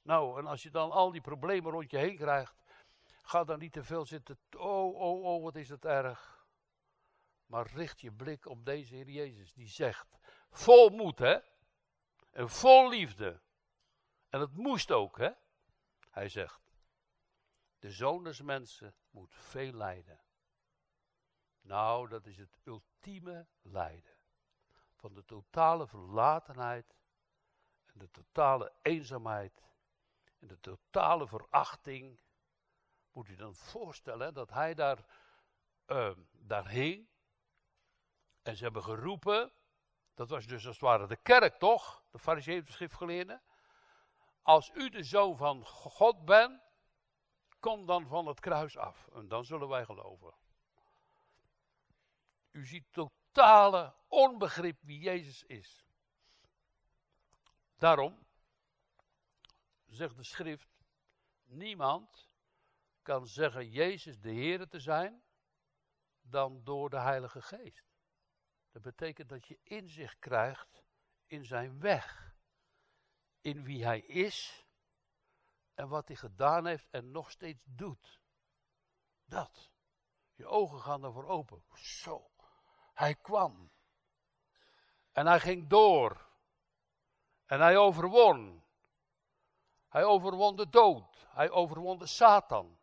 Nou, 0.01 0.39
en 0.39 0.45
als 0.45 0.63
je 0.63 0.69
dan 0.69 0.91
al 0.91 1.11
die 1.11 1.21
problemen 1.21 1.71
rond 1.71 1.91
je 1.91 1.97
heen 1.97 2.17
krijgt, 2.17 2.55
ga 3.21 3.43
dan 3.43 3.59
niet 3.59 3.73
te 3.73 3.83
veel 3.83 4.05
zitten. 4.05 4.39
Oh, 4.57 4.95
oh, 4.95 5.23
oh, 5.23 5.43
wat 5.43 5.55
is 5.55 5.69
het 5.69 5.85
erg. 5.85 6.45
Maar 7.45 7.67
richt 7.67 8.01
je 8.01 8.11
blik 8.11 8.45
op 8.45 8.65
deze 8.65 8.95
Heer 8.95 9.09
Jezus, 9.09 9.53
die 9.53 9.67
zegt, 9.67 10.17
vol 10.49 10.89
moed, 10.89 11.19
hè? 11.19 11.37
En 12.31 12.49
vol 12.49 12.89
liefde. 12.89 13.41
En 14.29 14.39
het 14.39 14.55
moest 14.55 14.91
ook, 14.91 15.17
hè? 15.17 15.29
Hij 16.09 16.29
zegt, 16.29 16.66
de 17.79 17.91
zoon 17.91 18.23
des 18.23 18.41
mensen 18.41 18.95
moet 19.09 19.33
veel 19.35 19.71
lijden. 19.71 20.21
Nou, 21.61 22.07
dat 22.07 22.25
is 22.25 22.37
het 22.37 22.57
ultieme 22.63 23.47
lijden. 23.61 24.15
Van 24.95 25.13
de 25.13 25.25
totale 25.25 25.87
verlatenheid 25.87 26.95
en 27.85 27.99
de 27.99 28.11
totale 28.11 28.73
eenzaamheid 28.81 29.63
en 30.39 30.47
de 30.47 30.59
totale 30.59 31.27
verachting. 31.27 32.19
Moet 33.11 33.29
u 33.29 33.35
dan 33.35 33.55
voorstellen 33.55 34.33
dat 34.33 34.49
hij 34.49 34.73
daar, 34.73 35.05
uh, 35.87 36.11
daar 36.31 36.69
hing. 36.69 37.09
En 38.41 38.55
ze 38.55 38.63
hebben 38.63 38.83
geroepen. 38.83 39.51
Dat 40.13 40.29
was 40.29 40.45
dus 40.45 40.65
als 40.65 40.75
het 40.75 40.85
ware 40.85 41.07
de 41.07 41.15
kerk 41.15 41.55
toch? 41.59 42.03
De 42.11 42.19
fariseeën 42.19 42.65
de 42.65 42.71
schriftgeleerden. 42.71 43.41
Als 44.41 44.71
u 44.73 44.89
de 44.89 45.03
zoon 45.03 45.37
van 45.37 45.65
God 45.65 46.25
bent, 46.25 46.66
kom 47.59 47.85
dan 47.85 48.07
van 48.07 48.25
het 48.27 48.39
kruis 48.39 48.77
af. 48.77 49.07
En 49.07 49.27
dan 49.27 49.45
zullen 49.45 49.67
wij 49.67 49.85
geloven. 49.85 50.33
U 52.51 52.65
ziet 52.65 52.85
totale 52.91 53.95
onbegrip 54.07 54.77
wie 54.81 54.99
Jezus 54.99 55.43
is. 55.43 55.85
Daarom 57.77 58.25
zegt 59.85 60.15
de 60.15 60.23
schrift, 60.23 60.69
niemand 61.45 62.29
kan 63.01 63.27
zeggen 63.27 63.69
Jezus 63.69 64.19
de 64.19 64.31
Heer 64.31 64.67
te 64.67 64.79
zijn 64.79 65.23
dan 66.21 66.63
door 66.63 66.89
de 66.89 66.99
Heilige 66.99 67.41
Geest. 67.41 67.85
Dat 68.71 68.81
betekent 68.81 69.29
dat 69.29 69.47
je 69.47 69.59
inzicht 69.63 70.19
krijgt 70.19 70.83
in 71.25 71.45
zijn 71.45 71.79
weg, 71.79 72.35
in 73.41 73.63
wie 73.63 73.85
hij 73.85 73.99
is 73.99 74.66
en 75.77 75.87
wat 75.87 76.07
hij 76.07 76.15
gedaan 76.15 76.65
heeft 76.65 76.87
en 76.89 77.11
nog 77.11 77.31
steeds 77.31 77.63
doet. 77.65 78.21
Dat. 79.25 79.71
Je 80.33 80.47
ogen 80.47 80.81
gaan 80.81 81.03
ervoor 81.03 81.25
open. 81.25 81.63
Zo. 81.73 82.31
Hij 82.93 83.15
kwam. 83.15 83.71
En 85.11 85.25
hij 85.25 85.39
ging 85.39 85.69
door. 85.69 86.29
En 87.45 87.59
hij 87.59 87.77
overwon. 87.77 88.63
Hij 89.87 90.03
overwon 90.03 90.55
de 90.55 90.69
dood. 90.69 91.27
Hij 91.29 91.49
overwon 91.49 91.97
de 91.97 92.07
Satan. 92.07 92.79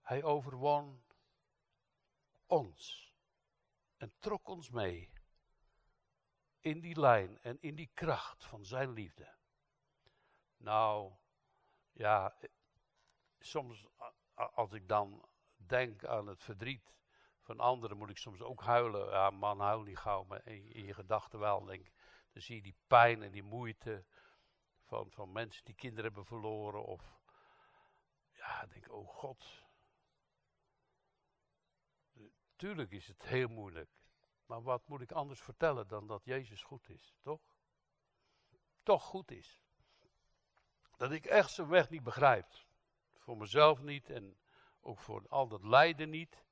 Hij 0.00 0.22
overwon 0.22 1.04
ons. 2.46 3.12
En 3.96 4.14
trok 4.18 4.48
ons 4.48 4.70
mee 4.70 5.12
in 6.60 6.80
die 6.80 7.00
lijn 7.00 7.38
en 7.42 7.60
in 7.60 7.74
die 7.74 7.90
kracht 7.94 8.44
van 8.44 8.64
zijn 8.64 8.92
liefde. 8.92 9.35
Nou, 10.66 11.14
ja, 11.92 12.36
soms 13.38 13.86
als 14.34 14.72
ik 14.72 14.88
dan 14.88 15.28
denk 15.56 16.04
aan 16.04 16.26
het 16.26 16.42
verdriet 16.42 16.94
van 17.40 17.60
anderen, 17.60 17.96
moet 17.96 18.10
ik 18.10 18.18
soms 18.18 18.40
ook 18.40 18.62
huilen. 18.62 19.10
Ja, 19.10 19.30
man, 19.30 19.60
huil 19.60 19.82
niet 19.82 19.98
gauw, 19.98 20.24
maar 20.24 20.46
in, 20.46 20.84
je 20.84 20.94
gedachten 20.94 21.38
wel. 21.38 21.64
Denk, 21.64 21.90
dan 22.32 22.42
zie 22.42 22.56
je 22.56 22.62
die 22.62 22.76
pijn 22.86 23.22
en 23.22 23.30
die 23.30 23.42
moeite 23.42 24.04
van, 24.84 25.10
van 25.10 25.32
mensen 25.32 25.64
die 25.64 25.74
kinderen 25.74 26.04
hebben 26.04 26.24
verloren. 26.24 26.84
Of 26.84 27.20
ja, 28.32 28.66
denk, 28.66 28.92
oh 28.92 29.08
God. 29.08 29.64
Tuurlijk 32.56 32.90
is 32.90 33.06
het 33.06 33.22
heel 33.22 33.48
moeilijk. 33.48 33.90
Maar 34.46 34.62
wat 34.62 34.88
moet 34.88 35.00
ik 35.00 35.12
anders 35.12 35.40
vertellen 35.40 35.88
dan 35.88 36.06
dat 36.06 36.24
Jezus 36.24 36.62
goed 36.62 36.88
is, 36.88 37.16
toch? 37.22 37.42
Toch 38.82 39.02
goed 39.02 39.30
is. 39.30 39.65
Dat 40.96 41.10
ik 41.10 41.26
echt 41.26 41.50
zijn 41.50 41.68
weg 41.68 41.90
niet 41.90 42.02
begrijp. 42.02 42.46
Voor 43.16 43.36
mezelf 43.36 43.82
niet 43.82 44.10
en 44.10 44.36
ook 44.80 44.98
voor 44.98 45.28
al 45.28 45.48
dat 45.48 45.62
lijden 45.64 46.10
niet. 46.10 46.44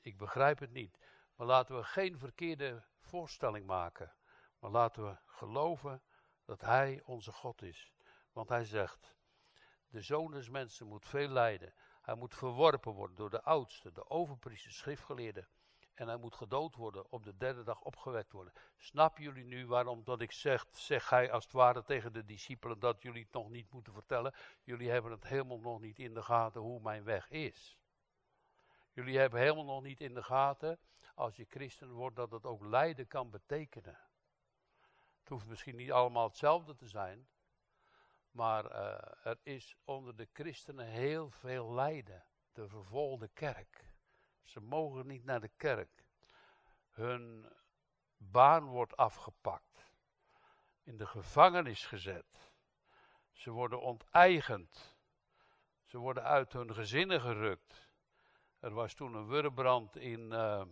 Ik 0.00 0.16
begrijp 0.16 0.58
het 0.58 0.72
niet. 0.72 0.98
Maar 1.36 1.46
laten 1.46 1.76
we 1.76 1.84
geen 1.84 2.18
verkeerde 2.18 2.84
voorstelling 3.00 3.66
maken. 3.66 4.14
Maar 4.58 4.70
laten 4.70 5.04
we 5.04 5.16
geloven 5.24 6.02
dat 6.44 6.60
Hij 6.60 7.02
onze 7.04 7.32
God 7.32 7.62
is. 7.62 7.92
Want 8.32 8.48
Hij 8.48 8.64
zegt, 8.64 9.16
de 9.88 10.00
zoon 10.00 10.30
des 10.30 10.48
mensen 10.48 10.86
moet 10.86 11.06
veel 11.06 11.28
lijden. 11.28 11.74
Hij 12.02 12.14
moet 12.14 12.34
verworpen 12.34 12.92
worden 12.92 13.16
door 13.16 13.30
de 13.30 13.42
oudste, 13.42 13.92
de 13.92 14.10
overpriester, 14.10 14.72
schriftgeleerden. 14.72 15.48
En 16.00 16.08
hij 16.08 16.16
moet 16.16 16.34
gedood 16.34 16.74
worden, 16.74 17.12
op 17.12 17.24
de 17.24 17.36
derde 17.36 17.62
dag 17.62 17.82
opgewekt 17.82 18.32
worden. 18.32 18.52
Snap 18.76 19.18
jullie 19.18 19.44
nu 19.44 19.66
waarom 19.66 20.04
dat 20.04 20.20
ik 20.20 20.32
zeg, 20.32 20.66
zeg 20.72 21.10
hij 21.10 21.32
als 21.32 21.44
het 21.44 21.52
ware 21.52 21.82
tegen 21.82 22.12
de 22.12 22.24
discipelen 22.24 22.78
dat 22.78 23.02
jullie 23.02 23.22
het 23.22 23.32
nog 23.32 23.50
niet 23.50 23.70
moeten 23.70 23.92
vertellen? 23.92 24.34
Jullie 24.62 24.90
hebben 24.90 25.10
het 25.10 25.24
helemaal 25.24 25.60
nog 25.60 25.80
niet 25.80 25.98
in 25.98 26.14
de 26.14 26.22
gaten 26.22 26.60
hoe 26.60 26.80
mijn 26.80 27.04
weg 27.04 27.30
is. 27.30 27.78
Jullie 28.92 29.18
hebben 29.18 29.40
helemaal 29.40 29.64
nog 29.64 29.82
niet 29.82 30.00
in 30.00 30.14
de 30.14 30.22
gaten, 30.22 30.78
als 31.14 31.36
je 31.36 31.46
christen 31.48 31.90
wordt, 31.90 32.16
dat 32.16 32.30
het 32.30 32.44
ook 32.44 32.64
lijden 32.64 33.06
kan 33.06 33.30
betekenen. 33.30 33.98
Het 35.18 35.28
hoeft 35.28 35.46
misschien 35.46 35.76
niet 35.76 35.92
allemaal 35.92 36.26
hetzelfde 36.26 36.74
te 36.74 36.88
zijn, 36.88 37.28
maar 38.30 38.64
uh, 38.64 39.26
er 39.26 39.38
is 39.42 39.76
onder 39.84 40.16
de 40.16 40.28
christenen 40.32 40.86
heel 40.86 41.30
veel 41.30 41.72
lijden. 41.72 42.24
De 42.52 42.68
vervolgde 42.68 43.28
kerk. 43.28 43.85
Ze 44.46 44.60
mogen 44.60 45.06
niet 45.06 45.24
naar 45.24 45.40
de 45.40 45.50
kerk. 45.56 46.04
Hun 46.90 47.52
baan 48.16 48.64
wordt 48.64 48.96
afgepakt. 48.96 49.90
In 50.82 50.96
de 50.96 51.06
gevangenis 51.06 51.86
gezet. 51.86 52.52
Ze 53.32 53.50
worden 53.50 53.80
onteigend. 53.80 54.96
Ze 55.84 55.98
worden 55.98 56.22
uit 56.22 56.52
hun 56.52 56.74
gezinnen 56.74 57.20
gerukt. 57.20 57.88
Er 58.58 58.74
was 58.74 58.94
toen 58.94 59.14
een 59.14 59.26
wurmbrand 59.26 59.96
in, 59.96 60.32
uh, 60.32 60.64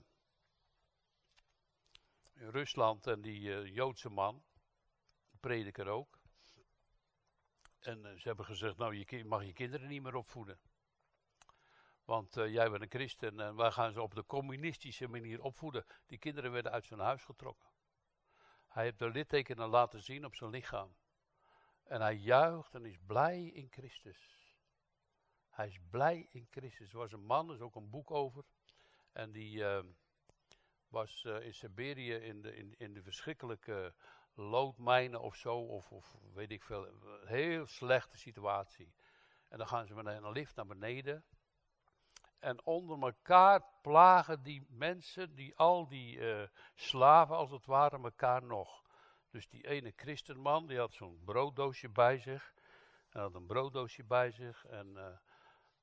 in 2.33 2.49
Rusland 2.49 3.07
en 3.07 3.21
die 3.21 3.41
uh, 3.41 3.75
Joodse 3.75 4.09
man, 4.09 4.45
prediker 5.41 5.89
ook. 5.89 6.19
En 7.79 7.99
uh, 7.99 8.13
ze 8.13 8.29
hebben 8.29 8.45
gezegd, 8.45 8.77
nou 8.77 8.95
je 8.95 9.25
mag 9.25 9.45
je 9.45 9.53
kinderen 9.53 9.89
niet 9.89 10.03
meer 10.03 10.15
opvoeden. 10.15 10.59
Want 12.05 12.37
uh, 12.37 12.53
jij 12.53 12.71
bent 12.71 12.83
een 12.83 12.89
christen 12.89 13.41
en 13.41 13.57
wij 13.57 13.71
gaan 13.71 13.93
ze 13.93 14.03
op 14.03 14.15
de 14.15 14.27
communistische 14.27 15.09
manier 15.09 15.43
opvoeden. 15.43 15.85
Die 16.07 16.19
kinderen 16.19 16.53
werden 16.53 16.73
uit 16.73 16.87
zijn 16.87 17.01
huis 17.01 17.25
getrokken. 17.25 17.69
Hij 18.69 18.85
heeft 18.85 18.99
de 18.99 19.11
littekenen 19.11 19.69
laten 19.69 20.03
zien 20.03 20.25
op 20.25 20.35
zijn 20.35 20.51
lichaam. 20.51 20.95
En 21.85 22.01
hij 22.01 22.15
juicht 22.15 22.75
en 22.75 22.85
is 22.85 22.99
blij 23.07 23.45
in 23.45 23.69
Christus. 23.71 24.53
Hij 25.49 25.67
is 25.67 25.79
blij 25.91 26.27
in 26.31 26.47
Christus. 26.51 26.93
Er 26.93 26.99
was 26.99 27.13
een 27.13 27.25
man, 27.25 27.49
er 27.49 27.55
is 27.55 27.61
ook 27.61 27.75
een 27.75 27.91
boek 27.91 28.11
over. 28.11 28.45
En 29.13 29.33
die 29.33 29.57
uh, 29.57 29.83
was 30.89 31.25
uh, 31.25 31.45
in 31.45 31.55
Siberië 31.55 32.15
in 32.15 32.43
de, 32.43 32.77
in, 32.77 32.95
de 32.95 33.03
verschrikkelijke 33.03 33.95
loodmijnen 34.35 35.21
of 35.21 35.37
zo. 35.37 35.59
Of, 35.59 35.93
of 35.93 36.17
weet 36.33 36.51
ik 36.51 36.63
veel. 36.63 36.89
Heel 37.25 37.67
slechte 37.67 38.19
situatie. 38.19 38.95
En 39.49 39.59
dan 39.59 39.67
gaan 39.69 39.87
ze 39.87 39.95
met 39.95 40.07
een 40.07 40.33
lift 40.33 40.57
naar 40.57 40.67
beneden. 40.67 41.25
En 42.45 42.65
onder 42.65 43.03
elkaar 43.03 43.65
plagen 43.83 44.43
die 44.43 44.67
mensen, 44.69 45.35
die, 45.35 45.57
al 45.57 45.89
die 45.89 46.17
uh, 46.17 46.43
slaven 46.75 47.37
als 47.37 47.51
het 47.51 47.67
ware, 47.67 47.99
elkaar 48.03 48.43
nog. 48.43 48.83
Dus 49.31 49.49
die 49.49 49.67
ene 49.69 49.93
christenman, 49.97 50.67
die 50.67 50.79
had 50.79 50.93
zo'n 50.93 51.23
brooddoosje 51.25 51.89
bij 51.89 52.19
zich. 52.19 52.55
Hij 53.09 53.23
had 53.23 53.35
een 53.35 53.47
brooddoosje 53.47 54.05
bij 54.05 54.31
zich. 54.31 54.67
En 54.67 54.87
uh, 54.87 55.07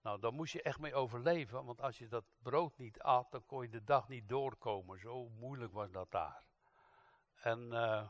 nou, 0.02 0.20
daar 0.20 0.34
moest 0.34 0.54
je 0.54 0.62
echt 0.62 0.80
mee 0.80 0.94
overleven. 0.94 1.66
Want 1.66 1.82
als 1.82 1.98
je 1.98 2.08
dat 2.08 2.26
brood 2.42 2.78
niet 2.78 3.02
at, 3.02 3.32
dan 3.32 3.46
kon 3.46 3.62
je 3.62 3.70
de 3.70 3.84
dag 3.84 4.08
niet 4.08 4.30
doorkomen. 4.30 5.00
Zo 5.00 5.30
moeilijk 5.30 5.74
was 5.74 5.92
dat 5.92 6.12
daar. 6.12 6.44
En 7.36 7.60
uh, 7.72 8.08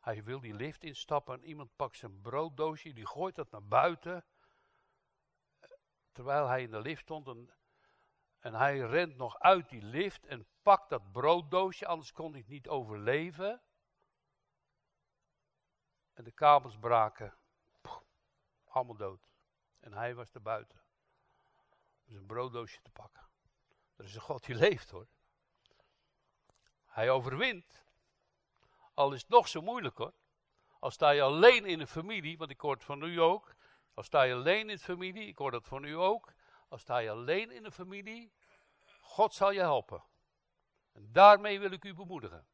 hij 0.00 0.24
wil 0.24 0.40
die 0.40 0.54
lift 0.54 0.84
instappen 0.84 1.34
en 1.34 1.44
iemand 1.44 1.76
pakt 1.76 1.96
zijn 1.96 2.20
brooddoosje, 2.22 2.92
die 2.92 3.06
gooit 3.06 3.34
dat 3.34 3.50
naar 3.50 3.66
buiten 3.66 4.24
terwijl 6.16 6.46
hij 6.46 6.62
in 6.62 6.70
de 6.70 6.80
lift 6.80 7.02
stond. 7.02 7.26
En, 7.26 7.50
en 8.38 8.54
hij 8.54 8.78
rent 8.78 9.16
nog 9.16 9.38
uit 9.38 9.68
die 9.68 9.82
lift 9.82 10.26
en 10.26 10.46
pakt 10.62 10.88
dat 10.88 11.12
brooddoosje, 11.12 11.86
anders 11.86 12.12
kon 12.12 12.30
hij 12.30 12.40
het 12.40 12.48
niet 12.48 12.68
overleven. 12.68 13.62
En 16.12 16.24
de 16.24 16.32
kabels 16.32 16.78
braken. 16.78 17.34
allemaal 18.64 18.96
dood. 18.96 19.28
En 19.80 19.92
hij 19.92 20.14
was 20.14 20.34
er 20.34 20.42
buiten. 20.42 20.80
Om 22.06 22.12
zijn 22.12 22.26
brooddoosje 22.26 22.82
te 22.82 22.90
pakken. 22.90 23.28
Er 23.96 24.04
is 24.04 24.14
een 24.14 24.20
God 24.20 24.44
die 24.44 24.54
leeft 24.54 24.90
hoor. 24.90 25.06
Hij 26.84 27.10
overwint. 27.10 27.84
Al 28.94 29.12
is 29.12 29.20
het 29.20 29.30
nog 29.30 29.48
zo 29.48 29.62
moeilijk 29.62 29.96
hoor. 29.96 30.12
Al 30.78 30.90
sta 30.90 31.10
je 31.10 31.22
alleen 31.22 31.64
in 31.64 31.80
een 31.80 31.86
familie, 31.86 32.38
want 32.38 32.50
ik 32.50 32.60
hoor 32.60 32.74
het 32.74 32.84
van 32.84 33.02
u 33.02 33.20
ook. 33.20 33.55
Al 33.96 34.02
sta 34.02 34.22
je 34.22 34.34
alleen 34.34 34.70
in 34.70 34.76
de 34.76 34.78
familie, 34.78 35.26
ik 35.26 35.38
hoor 35.38 35.50
dat 35.50 35.66
van 35.66 35.84
u 35.84 35.92
ook. 35.92 36.32
Al 36.68 36.78
sta 36.78 36.98
je 36.98 37.10
alleen 37.10 37.50
in 37.50 37.64
een 37.64 37.72
familie, 37.72 38.32
God 39.00 39.34
zal 39.34 39.50
je 39.50 39.60
helpen. 39.60 40.04
En 40.92 41.12
daarmee 41.12 41.60
wil 41.60 41.70
ik 41.70 41.84
u 41.84 41.94
bemoedigen. 41.94 42.46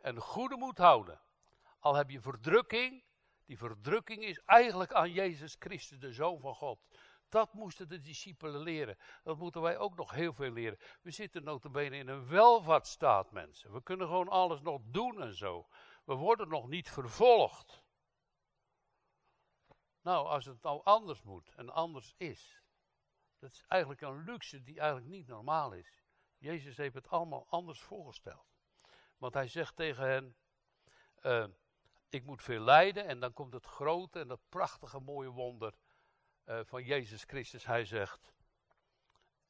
En 0.00 0.16
goede 0.16 0.56
moed 0.56 0.78
houden. 0.78 1.20
Al 1.78 1.94
heb 1.94 2.10
je 2.10 2.20
verdrukking, 2.20 3.04
die 3.44 3.58
verdrukking 3.58 4.24
is 4.24 4.38
eigenlijk 4.44 4.92
aan 4.92 5.12
Jezus 5.12 5.56
Christus, 5.58 5.98
de 5.98 6.12
Zoon 6.12 6.40
van 6.40 6.54
God. 6.54 6.80
Dat 7.28 7.52
moesten 7.52 7.88
de 7.88 8.00
discipelen 8.00 8.60
leren. 8.60 8.98
Dat 9.22 9.38
moeten 9.38 9.60
wij 9.60 9.78
ook 9.78 9.96
nog 9.96 10.10
heel 10.10 10.32
veel 10.32 10.50
leren. 10.50 10.78
We 11.02 11.10
zitten 11.10 11.44
notabene 11.44 11.96
in 11.96 12.08
een 12.08 12.28
welvaartsstaat, 12.28 13.30
mensen. 13.30 13.72
We 13.72 13.82
kunnen 13.82 14.06
gewoon 14.06 14.28
alles 14.28 14.60
nog 14.60 14.80
doen 14.84 15.22
en 15.22 15.34
zo. 15.34 15.68
We 16.04 16.14
worden 16.14 16.48
nog 16.48 16.68
niet 16.68 16.90
vervolgd. 16.90 17.82
Nou, 20.00 20.26
als 20.26 20.44
het 20.44 20.62
nou 20.62 20.80
anders 20.84 21.22
moet 21.22 21.50
en 21.54 21.70
anders 21.70 22.14
is. 22.16 22.62
Dat 23.38 23.50
is 23.50 23.64
eigenlijk 23.68 24.00
een 24.00 24.24
luxe 24.24 24.62
die 24.62 24.78
eigenlijk 24.78 25.10
niet 25.10 25.26
normaal 25.26 25.72
is. 25.72 26.04
Jezus 26.38 26.76
heeft 26.76 26.94
het 26.94 27.08
allemaal 27.08 27.46
anders 27.48 27.80
voorgesteld. 27.80 28.46
Want 29.16 29.34
hij 29.34 29.48
zegt 29.48 29.76
tegen 29.76 30.04
hen: 30.04 30.36
uh, 31.22 31.46
Ik 32.08 32.24
moet 32.24 32.42
veel 32.42 32.60
lijden. 32.60 33.06
En 33.06 33.20
dan 33.20 33.32
komt 33.32 33.52
het 33.52 33.66
grote 33.66 34.20
en 34.20 34.28
dat 34.28 34.48
prachtige 34.48 35.00
mooie 35.00 35.28
wonder 35.28 35.74
uh, 36.44 36.60
van 36.64 36.84
Jezus 36.84 37.24
Christus. 37.24 37.66
Hij 37.66 37.84
zegt: 37.84 38.32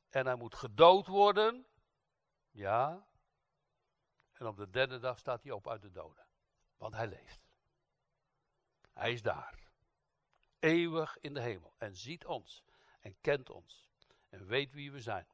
En 0.08 0.26
hij 0.26 0.34
moet 0.34 0.54
gedood 0.54 1.06
worden. 1.06 1.66
Ja. 2.50 3.08
En 4.32 4.46
op 4.46 4.56
de 4.56 4.70
derde 4.70 4.98
dag 4.98 5.18
staat 5.18 5.42
hij 5.42 5.52
op 5.52 5.68
uit 5.68 5.82
de 5.82 5.90
doden. 5.90 6.26
Want 6.76 6.94
hij 6.94 7.06
leeft. 7.06 7.40
Hij 8.92 9.12
is 9.12 9.22
daar. 9.22 9.69
Eeuwig 10.60 11.18
in 11.20 11.34
de 11.34 11.40
hemel. 11.40 11.74
En 11.78 11.96
ziet 11.96 12.26
ons. 12.26 12.64
En 13.00 13.16
kent 13.20 13.50
ons. 13.50 13.86
En 14.28 14.46
weet 14.46 14.72
wie 14.72 14.92
we 14.92 15.00
zijn. 15.00 15.26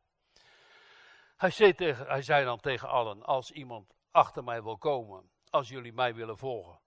Hij 1.36 1.50
zei, 1.50 1.74
tegen, 1.74 2.06
hij 2.06 2.22
zei 2.22 2.44
dan 2.44 2.60
tegen 2.60 2.88
allen: 2.88 3.22
Als 3.22 3.50
iemand 3.50 3.94
achter 4.10 4.44
mij 4.44 4.62
wil 4.62 4.78
komen, 4.78 5.30
als 5.50 5.68
jullie 5.68 5.92
mij 5.92 6.14
willen 6.14 6.38
volgen, 6.38 6.80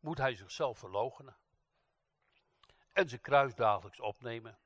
moet 0.00 0.18
hij 0.18 0.34
zichzelf 0.34 0.78
verloochenen. 0.78 1.36
En 2.92 3.08
zijn 3.08 3.20
kruis 3.20 3.54
dagelijks 3.54 4.00
opnemen 4.00 4.58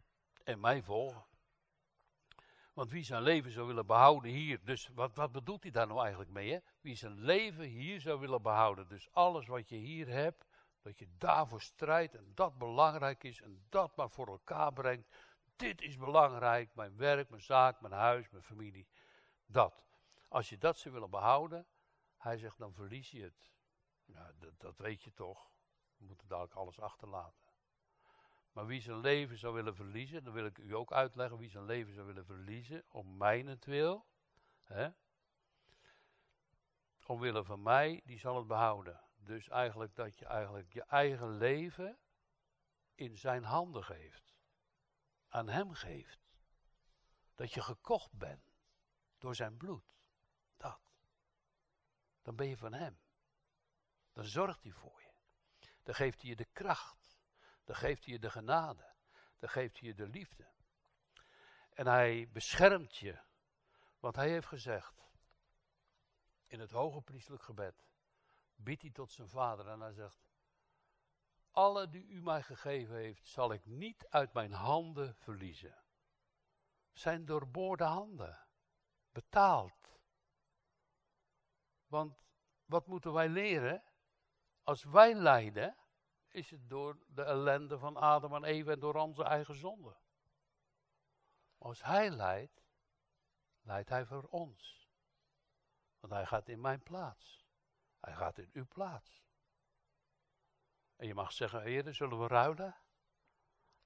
en 0.45 0.61
mij 0.61 0.83
volgen. 0.83 1.25
Want 2.73 2.91
wie 2.91 3.05
zijn 3.05 3.23
leven 3.23 3.51
zou 3.51 3.67
willen 3.67 3.87
behouden 3.87 4.31
hier, 4.31 4.65
dus 4.65 4.89
wat, 4.95 5.15
wat 5.15 5.33
bedoelt 5.33 5.63
hij 5.63 5.73
daar 5.73 5.87
nou 5.87 6.01
eigenlijk 6.01 6.31
mee? 6.31 6.63
Wie 6.81 6.97
zijn 6.97 7.21
leven 7.21 7.65
hier 7.65 8.01
zou 8.01 8.21
willen 8.21 8.43
behouden, 8.43 8.89
dus 8.89 9.13
alles 9.13 9.47
wat 9.47 9.69
je 9.69 9.77
hier 9.77 10.07
hebt, 10.07 10.45
dat 10.83 10.99
je 10.99 11.09
daarvoor 11.19 11.63
strijdt 11.63 12.15
en 12.15 12.33
dat 12.35 12.59
belangrijk 12.59 13.25
is 13.25 13.41
en 13.41 13.67
dat 13.69 13.97
maar 13.97 14.11
voor 14.11 14.27
elkaar 14.27 14.73
brengt. 14.73 15.17
Dit 15.57 15.83
is 15.83 15.97
belangrijk, 15.97 16.75
mijn 16.75 16.97
werk, 16.97 17.31
mijn 17.31 17.43
zaak, 17.43 17.81
mijn 17.81 17.93
huis, 17.93 18.31
mijn 18.31 18.43
familie. 18.43 18.89
Dat. 19.47 19.85
Als 20.29 20.49
je 20.49 20.59
dat 20.59 20.79
zou 20.79 20.95
willen 20.95 21.11
behouden, 21.11 21.67
hij 22.17 22.39
zegt, 22.39 22.59
dan 22.59 22.75
verlies 22.75 23.11
je 23.11 23.23
het. 23.23 23.51
Ja, 24.05 24.33
dat, 24.39 24.61
dat 24.61 24.79
weet 24.79 25.03
je 25.03 25.13
toch. 25.13 25.51
We 25.97 26.05
moeten 26.05 26.29
dadelijk 26.29 26.55
alles 26.55 26.81
achterlaten. 26.81 27.49
Maar 28.53 28.67
wie 28.67 28.81
zijn 28.81 29.01
leven 29.01 29.39
zou 29.39 29.55
willen 29.55 29.75
verliezen, 29.75 30.25
dan 30.25 30.33
wil 30.33 30.45
ik 30.45 30.59
u 30.59 30.75
ook 30.75 30.93
uitleggen 30.93 31.39
wie 31.39 31.51
zijn 31.51 31.65
leven 31.65 31.95
zou 31.95 32.07
willen 32.07 32.25
verliezen, 32.25 32.85
om 32.89 33.17
mijnentwil, 33.17 34.07
omwille 37.07 37.45
van 37.45 37.63
mij, 37.63 38.01
die 38.05 38.19
zal 38.19 38.37
het 38.37 38.47
behouden. 38.47 39.01
Dus 39.21 39.49
eigenlijk 39.49 39.95
dat 39.95 40.19
je 40.19 40.25
eigenlijk 40.25 40.73
je 40.73 40.83
eigen 40.83 41.37
leven 41.37 41.99
in 42.95 43.19
zijn 43.19 43.45
handen 43.45 43.85
geeft, 43.85 44.35
aan 45.29 45.49
hem 45.49 45.73
geeft. 45.73 46.19
Dat 47.35 47.53
je 47.53 47.63
gekocht 47.63 48.13
bent 48.13 48.53
door 49.19 49.35
zijn 49.35 49.57
bloed. 49.57 49.85
Dat. 50.57 50.81
Dan 52.23 52.37
ben 52.37 52.47
je 52.47 52.57
van 52.57 52.73
hem. 52.73 53.01
Dan 54.13 54.25
zorgt 54.25 54.63
hij 54.63 54.73
voor 54.73 55.03
je. 55.03 55.13
Dan 55.83 55.95
geeft 55.95 56.21
hij 56.21 56.31
je 56.31 56.37
de 56.37 56.49
kracht. 56.53 57.19
Dan 57.65 57.77
geeft 57.77 58.05
hij 58.05 58.15
je 58.15 58.21
de 58.21 58.31
genade. 58.31 58.95
Dan 59.39 59.49
geeft 59.49 59.79
hij 59.79 59.89
je 59.89 59.95
de 59.95 60.09
liefde. 60.09 60.49
En 61.71 61.87
hij 61.87 62.29
beschermt 62.33 62.97
je. 62.97 63.19
Want 63.99 64.17
hij 64.17 64.29
heeft 64.31 64.47
gezegd, 64.47 65.09
in 66.47 66.61
het 66.61 66.71
hoge 66.71 67.01
priestelijk 67.01 67.43
gebed, 67.43 67.90
biedt 68.63 68.83
hij 68.83 68.91
tot 68.91 69.13
zijn 69.13 69.29
vader 69.29 69.69
en 69.69 69.81
hij 69.81 69.93
zegt, 69.93 70.21
alle 71.51 71.89
die 71.89 72.07
u 72.07 72.23
mij 72.23 72.43
gegeven 72.43 72.97
heeft, 72.97 73.27
zal 73.27 73.53
ik 73.53 73.67
niet 73.67 74.07
uit 74.09 74.33
mijn 74.33 74.53
handen 74.53 75.15
verliezen. 75.15 75.85
Zijn 76.93 77.25
doorboorde 77.25 77.85
handen, 77.85 78.47
betaald. 79.13 79.99
Want 81.87 82.23
wat 82.65 82.87
moeten 82.87 83.13
wij 83.13 83.29
leren? 83.29 83.83
Als 84.63 84.85
wij 84.85 85.15
lijden, 85.15 85.77
is 86.29 86.51
het 86.51 86.69
door 86.69 86.99
de 87.09 87.23
ellende 87.23 87.79
van 87.79 87.97
Adam 87.97 88.35
en 88.35 88.45
Eva 88.45 88.71
en 88.71 88.81
door 88.81 88.95
onze 88.95 89.25
eigen 89.25 89.55
zonde. 89.55 89.97
Als 91.59 91.83
hij 91.83 92.11
lijdt, 92.11 92.63
lijdt 93.61 93.89
hij 93.89 94.07
voor 94.07 94.23
ons. 94.23 94.89
Want 96.01 96.13
hij 96.13 96.27
gaat 96.27 96.49
in 96.49 96.61
mijn 96.61 96.83
plaats. 96.83 97.50
Hij 98.01 98.15
gaat 98.15 98.39
in 98.39 98.51
uw 98.53 98.67
plaats. 98.67 99.25
En 100.97 101.07
je 101.07 101.15
mag 101.15 101.33
zeggen, 101.33 101.63
heren, 101.63 101.95
zullen 101.95 102.21
we 102.21 102.27
ruilen? 102.27 102.77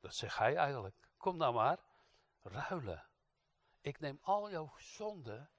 Dat 0.00 0.14
zegt 0.14 0.38
hij 0.38 0.56
eigenlijk. 0.56 1.08
Kom 1.16 1.36
nou 1.36 1.54
maar, 1.54 1.78
ruilen. 2.42 3.08
Ik 3.80 4.00
neem 4.00 4.18
al 4.22 4.50
jouw 4.50 4.72
zonden, 4.76 5.50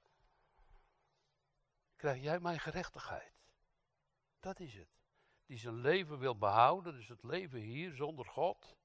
krijg 1.96 2.22
jij 2.22 2.40
mijn 2.40 2.60
gerechtigheid. 2.60 3.34
Dat 4.40 4.60
is 4.60 4.74
het 4.74 4.96
die 5.46 5.58
zijn 5.58 5.80
leven 5.80 6.18
wil 6.18 6.38
behouden, 6.38 6.92
dus 6.94 7.08
het 7.08 7.22
leven 7.22 7.58
hier 7.58 7.94
zonder 7.94 8.26
God, 8.26 8.76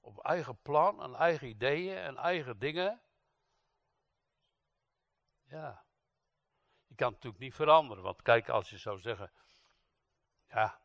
op 0.00 0.18
eigen 0.18 0.60
plan 0.62 1.02
en 1.02 1.14
eigen 1.14 1.48
ideeën 1.48 1.96
en 1.96 2.16
eigen 2.16 2.58
dingen. 2.58 3.02
Ja, 5.42 5.84
kan 7.00 7.12
natuurlijk 7.12 7.42
niet 7.42 7.54
veranderen, 7.54 8.02
want 8.02 8.22
kijk, 8.22 8.48
als 8.48 8.70
je 8.70 8.78
zou 8.78 9.00
zeggen, 9.00 9.32
ja, 10.48 10.80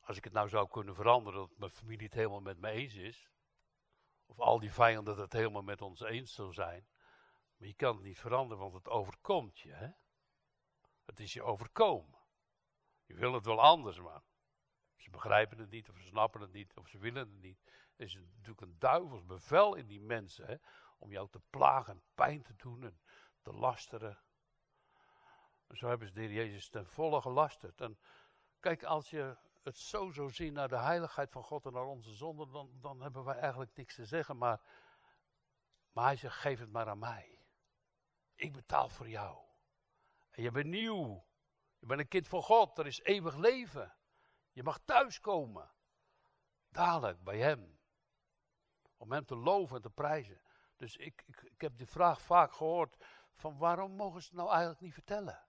als 0.00 0.16
ik 0.16 0.24
het 0.24 0.32
nou 0.32 0.48
zou 0.48 0.68
kunnen 0.68 0.94
veranderen, 0.94 1.40
dat 1.40 1.58
mijn 1.58 1.70
familie 1.70 2.04
het 2.04 2.14
helemaal 2.14 2.40
met 2.40 2.58
me 2.58 2.70
eens 2.70 2.94
is, 2.94 3.30
of 4.26 4.38
al 4.40 4.58
die 4.58 4.72
vijanden 4.72 5.18
het 5.18 5.32
helemaal 5.32 5.62
met 5.62 5.82
ons 5.82 6.00
eens 6.00 6.34
zou 6.34 6.52
zijn, 6.52 6.88
maar 7.56 7.68
je 7.68 7.74
kan 7.74 7.94
het 7.94 8.04
niet 8.04 8.18
veranderen, 8.18 8.62
want 8.62 8.74
het 8.74 8.88
overkomt 8.88 9.58
je, 9.58 9.72
hè? 9.72 9.90
Het 11.04 11.20
is 11.20 11.32
je 11.32 11.42
overkomen. 11.42 12.18
Je 13.04 13.14
wil 13.14 13.32
het 13.32 13.44
wel 13.44 13.60
anders, 13.60 14.00
maar 14.00 14.22
ze 14.96 15.10
begrijpen 15.10 15.58
het 15.58 15.70
niet, 15.70 15.88
of 15.88 15.96
ze 15.96 16.06
snappen 16.06 16.40
het 16.40 16.52
niet, 16.52 16.76
of 16.76 16.88
ze 16.88 16.98
willen 16.98 17.28
het 17.28 17.40
niet. 17.40 17.60
Er 17.96 18.04
is 18.04 18.14
natuurlijk 18.14 18.60
een 18.60 18.78
duivels 18.78 19.24
bevel 19.24 19.74
in 19.74 19.86
die 19.86 20.00
mensen, 20.00 20.46
hè, 20.46 20.56
om 20.98 21.10
jou 21.10 21.28
te 21.30 21.40
plagen 21.50 21.92
en 21.92 22.02
pijn 22.14 22.42
te 22.42 22.56
doen 22.56 22.84
en 22.84 23.00
te 23.42 23.52
lasteren. 23.52 24.18
Zo 25.72 25.88
hebben 25.88 26.08
ze 26.08 26.14
de 26.14 26.20
heer 26.20 26.32
Jezus 26.32 26.68
ten 26.68 26.86
volle 26.86 27.20
gelasterd. 27.20 27.80
En 27.80 27.98
kijk, 28.60 28.84
als 28.84 29.10
je 29.10 29.36
het 29.62 29.78
zo 29.78 30.10
zou 30.10 30.30
zien 30.30 30.52
naar 30.52 30.68
de 30.68 30.78
heiligheid 30.78 31.30
van 31.30 31.42
God 31.42 31.66
en 31.66 31.72
naar 31.72 31.86
onze 31.86 32.12
zonde, 32.12 32.48
dan, 32.48 32.70
dan 32.80 33.02
hebben 33.02 33.24
wij 33.24 33.36
eigenlijk 33.36 33.76
niks 33.76 33.94
te 33.94 34.04
zeggen. 34.04 34.36
Maar, 34.36 34.60
maar 35.92 36.04
hij 36.04 36.16
zegt, 36.16 36.36
geef 36.36 36.58
het 36.58 36.70
maar 36.70 36.88
aan 36.88 36.98
mij. 36.98 37.46
Ik 38.34 38.52
betaal 38.52 38.88
voor 38.88 39.08
jou. 39.08 39.38
En 40.30 40.42
je 40.42 40.50
bent 40.50 40.66
nieuw. 40.66 41.26
Je 41.78 41.86
bent 41.86 42.00
een 42.00 42.08
kind 42.08 42.28
van 42.28 42.42
God, 42.42 42.78
er 42.78 42.86
is 42.86 43.00
eeuwig 43.00 43.36
leven. 43.36 43.94
Je 44.52 44.62
mag 44.62 44.78
thuiskomen. 44.84 45.70
Dadelijk 46.68 47.24
bij 47.24 47.38
Hem. 47.38 47.78
Om 48.96 49.12
Hem 49.12 49.24
te 49.24 49.36
loven 49.36 49.76
en 49.76 49.82
te 49.82 49.90
prijzen. 49.90 50.40
Dus 50.76 50.96
ik, 50.96 51.22
ik, 51.26 51.42
ik 51.42 51.60
heb 51.60 51.78
de 51.78 51.86
vraag 51.86 52.22
vaak 52.22 52.52
gehoord: 52.52 53.04
van 53.34 53.58
waarom 53.58 53.92
mogen 53.92 54.22
ze 54.22 54.28
het 54.28 54.36
nou 54.36 54.48
eigenlijk 54.48 54.80
niet 54.80 54.94
vertellen? 54.94 55.47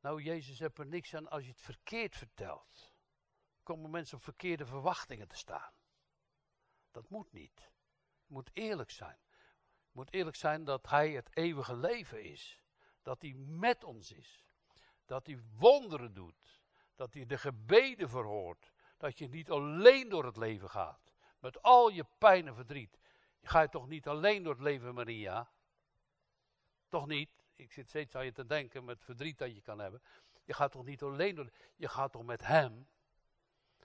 Nou, 0.00 0.22
Jezus 0.22 0.58
heeft 0.58 0.78
er 0.78 0.86
niks 0.86 1.14
aan 1.14 1.28
als 1.28 1.44
je 1.44 1.50
het 1.50 1.60
verkeerd 1.60 2.16
vertelt. 2.16 2.92
Komen 3.62 3.90
mensen 3.90 4.16
op 4.16 4.22
verkeerde 4.22 4.66
verwachtingen 4.66 5.28
te 5.28 5.36
staan. 5.36 5.72
Dat 6.90 7.08
moet 7.08 7.32
niet. 7.32 7.72
Je 8.26 8.32
moet 8.32 8.50
eerlijk 8.52 8.90
zijn. 8.90 9.18
Je 9.82 9.92
moet 9.92 10.12
eerlijk 10.12 10.36
zijn 10.36 10.64
dat 10.64 10.88
Hij 10.88 11.10
het 11.10 11.36
eeuwige 11.36 11.76
leven 11.76 12.22
is. 12.22 12.62
Dat 13.02 13.22
Hij 13.22 13.34
met 13.34 13.84
ons 13.84 14.12
is 14.12 14.50
dat 15.10 15.26
hij 15.26 15.38
wonderen 15.58 16.14
doet. 16.14 16.60
Dat 16.94 17.14
hij 17.14 17.26
de 17.26 17.38
gebeden 17.38 18.08
verhoort. 18.08 18.72
Dat 18.96 19.18
je 19.18 19.28
niet 19.28 19.50
alleen 19.50 20.08
door 20.08 20.24
het 20.24 20.36
leven 20.36 20.70
gaat. 20.70 21.12
Met 21.38 21.62
al 21.62 21.88
je 21.88 22.04
pijn 22.18 22.46
en 22.46 22.54
verdriet. 22.54 22.98
Je 23.40 23.48
gaat 23.48 23.72
toch 23.72 23.88
niet 23.88 24.08
alleen 24.08 24.42
door 24.42 24.52
het 24.52 24.62
leven, 24.62 24.94
Maria? 24.94 25.50
Toch 26.88 27.06
niet? 27.06 27.39
Ik 27.60 27.72
zit 27.72 27.88
steeds 27.88 28.14
aan 28.14 28.24
je 28.24 28.32
te 28.32 28.46
denken 28.46 28.84
met 28.84 29.02
verdriet 29.02 29.38
dat 29.38 29.54
je 29.54 29.60
kan 29.60 29.78
hebben. 29.78 30.02
Je 30.44 30.54
gaat 30.54 30.72
toch 30.72 30.84
niet 30.84 31.02
alleen 31.02 31.34
door. 31.34 31.50
Je 31.76 31.88
gaat 31.88 32.12
toch 32.12 32.24
met 32.24 32.46
hem. 32.46 32.88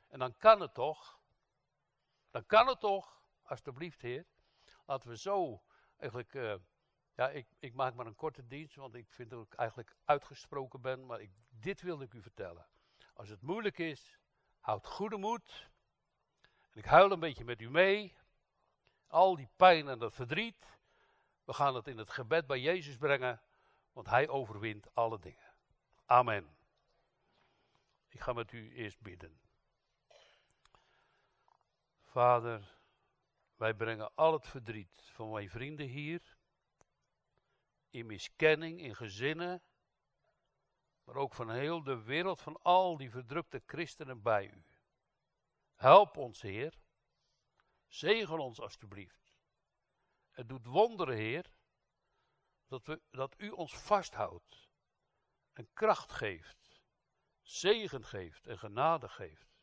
En 0.08 0.20
dan 0.20 0.38
kan 0.38 0.62
het 0.62 0.74
toch. 0.74 1.20
Dan 2.32 2.46
kan 2.46 2.68
het 2.68 2.80
toch. 2.80 3.22
Alsjeblieft, 3.44 4.02
Heer. 4.02 4.26
Laten 4.86 5.10
we 5.10 5.18
zo 5.18 5.64
eigenlijk. 5.98 6.34
Uh, 6.34 6.56
ja, 7.16 7.30
ik, 7.30 7.48
ik, 7.60 7.74
maak 7.74 7.94
maar 7.94 8.06
een 8.06 8.16
korte 8.16 8.48
dienst, 8.48 8.76
want 8.76 8.96
ik 8.96 9.12
vind 9.12 9.30
dat 9.30 9.46
ik 9.46 9.54
eigenlijk 9.54 9.96
uitgesproken 10.06 10.82
ben. 10.82 11.06
Maar 11.06 11.22
ik, 11.22 11.32
dit 11.50 11.82
wilde 11.82 12.04
ik 12.04 12.14
u 12.14 12.22
vertellen. 12.22 12.68
Als 13.14 13.30
het 13.30 13.42
moeilijk 13.42 13.78
is, 13.78 14.18
houd 14.60 14.88
goede 14.88 15.18
moed. 15.18 15.70
En 16.72 16.80
ik 16.80 16.86
huil 16.86 17.12
een 17.12 17.20
beetje 17.20 17.46
met 17.46 17.62
u 17.62 17.70
mee. 17.70 18.16
Al 19.08 19.36
die 19.36 19.50
pijn 19.56 19.88
en 19.88 20.00
dat 20.00 20.14
verdriet. 20.14 20.78
We 21.44 21.54
gaan 21.54 21.76
het 21.76 21.88
in 21.88 21.98
het 21.98 22.12
gebed 22.12 22.48
bij 22.48 22.60
Jezus 22.60 22.98
brengen, 22.98 23.42
want 23.96 24.08
Hij 24.08 24.28
overwint 24.28 24.96
alle 24.96 25.20
dingen. 25.20 25.54
Amen. 26.06 26.58
Ik 28.08 28.20
ga 28.20 28.34
met 28.34 28.52
u 28.52 28.74
eerst 28.74 29.00
bidden. 29.00 29.40
Vader, 32.04 32.78
wij 33.56 33.74
brengen 33.74 34.16
al 34.16 34.34
het 34.34 34.48
verdriet 34.48 35.02
van 35.14 35.32
mijn 35.32 35.50
vrienden 35.50 35.88
hier, 35.88 36.38
in 37.90 38.06
miskenning, 38.06 38.82
in 38.82 38.96
gezinnen, 38.96 39.62
maar 41.04 41.16
ook 41.16 41.34
van 41.34 41.50
heel 41.50 41.84
de 41.84 42.04
wereld, 42.04 42.42
van 42.42 42.62
al 42.62 42.98
die 42.98 43.12
verdrukte 43.12 43.62
christenen 43.66 44.22
bij 44.22 44.50
u. 44.50 44.64
Help 45.76 46.18
ons, 46.18 46.42
Heer. 46.42 46.80
Zegen 47.88 48.40
ons 48.40 48.60
alstublieft. 48.60 49.34
Het 50.32 50.50
doet 50.50 50.66
wonderen, 50.66 51.16
Heer, 51.16 51.52
dat, 52.67 52.86
we, 52.86 53.01
dat 53.12 53.36
u 53.38 53.49
ons 53.49 53.78
vasthoudt 53.78 54.67
en 55.54 55.69
kracht 55.73 56.12
geeft, 56.12 56.82
zegen 57.41 58.06
geeft 58.06 58.47
en 58.47 58.58
genade 58.58 59.10
geeft. 59.10 59.56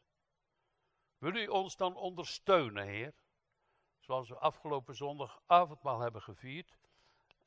Wil 1.19 1.35
u 1.35 1.47
ons 1.47 1.77
dan 1.77 1.97
ondersteunen, 1.97 2.87
Heer? 2.87 3.15
Zoals 3.99 4.29
we 4.29 4.39
afgelopen 4.39 4.95
zondag 4.95 5.41
avondmaal 5.47 6.01
hebben 6.01 6.23
gevierd. 6.23 6.79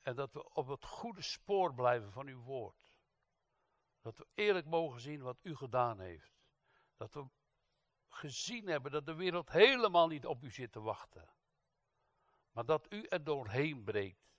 En 0.01 0.15
dat 0.15 0.33
we 0.33 0.53
op 0.53 0.67
het 0.67 0.85
goede 0.85 1.21
spoor 1.21 1.73
blijven 1.73 2.11
van 2.11 2.27
uw 2.27 2.41
woord. 2.41 2.93
Dat 4.01 4.17
we 4.17 4.27
eerlijk 4.33 4.65
mogen 4.65 4.99
zien 4.99 5.21
wat 5.21 5.39
u 5.41 5.55
gedaan 5.55 5.99
heeft. 5.99 6.31
Dat 6.97 7.13
we 7.13 7.25
gezien 8.07 8.67
hebben 8.67 8.91
dat 8.91 9.05
de 9.05 9.13
wereld 9.13 9.49
helemaal 9.49 10.07
niet 10.07 10.25
op 10.25 10.43
u 10.43 10.51
zit 10.51 10.71
te 10.71 10.81
wachten. 10.81 11.29
Maar 12.51 12.65
dat 12.65 12.93
u 12.93 13.03
er 13.03 13.23
doorheen 13.23 13.83
breekt. 13.83 14.34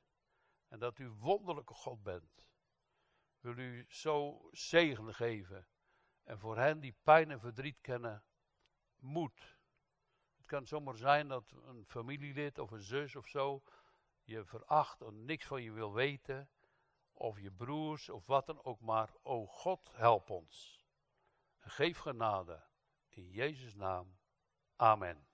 En 0.69 0.79
dat 0.79 0.99
u 0.99 1.09
wonderlijke 1.09 1.75
God 1.75 2.03
bent. 2.03 2.47
Wil 3.41 3.59
u 3.59 3.87
zo 3.89 4.49
zegen 4.51 5.15
geven. 5.15 5.69
En 6.23 6.39
voor 6.39 6.57
hen 6.57 6.81
die 6.81 6.97
pijn 7.03 7.31
en 7.31 7.41
verdriet 7.41 7.81
kennen, 7.81 8.25
moed. 8.97 9.57
Het 10.37 10.47
kan 10.47 10.67
zomaar 10.67 10.97
zijn 10.97 11.29
dat 11.29 11.51
een 11.51 11.85
familielid 11.87 12.59
of 12.59 12.71
een 12.71 12.83
zus 12.83 13.17
of 13.17 13.27
zo 13.27 13.63
je 14.27 14.45
veracht 14.45 15.01
en 15.01 15.25
niks 15.25 15.47
van 15.47 15.63
je 15.63 15.73
wil 15.73 15.93
weten. 15.93 16.51
Of 17.13 17.41
je 17.41 17.51
broers 17.51 18.09
of 18.09 18.27
wat 18.27 18.47
dan 18.47 18.65
ook 18.65 18.81
maar. 18.81 19.15
O 19.23 19.47
God, 19.47 19.91
help 19.93 20.31
ons. 20.31 20.85
En 21.59 21.71
geef 21.71 21.99
genade. 21.99 22.65
In 23.09 23.31
Jezus' 23.31 23.75
naam. 23.75 24.19
Amen. 24.77 25.25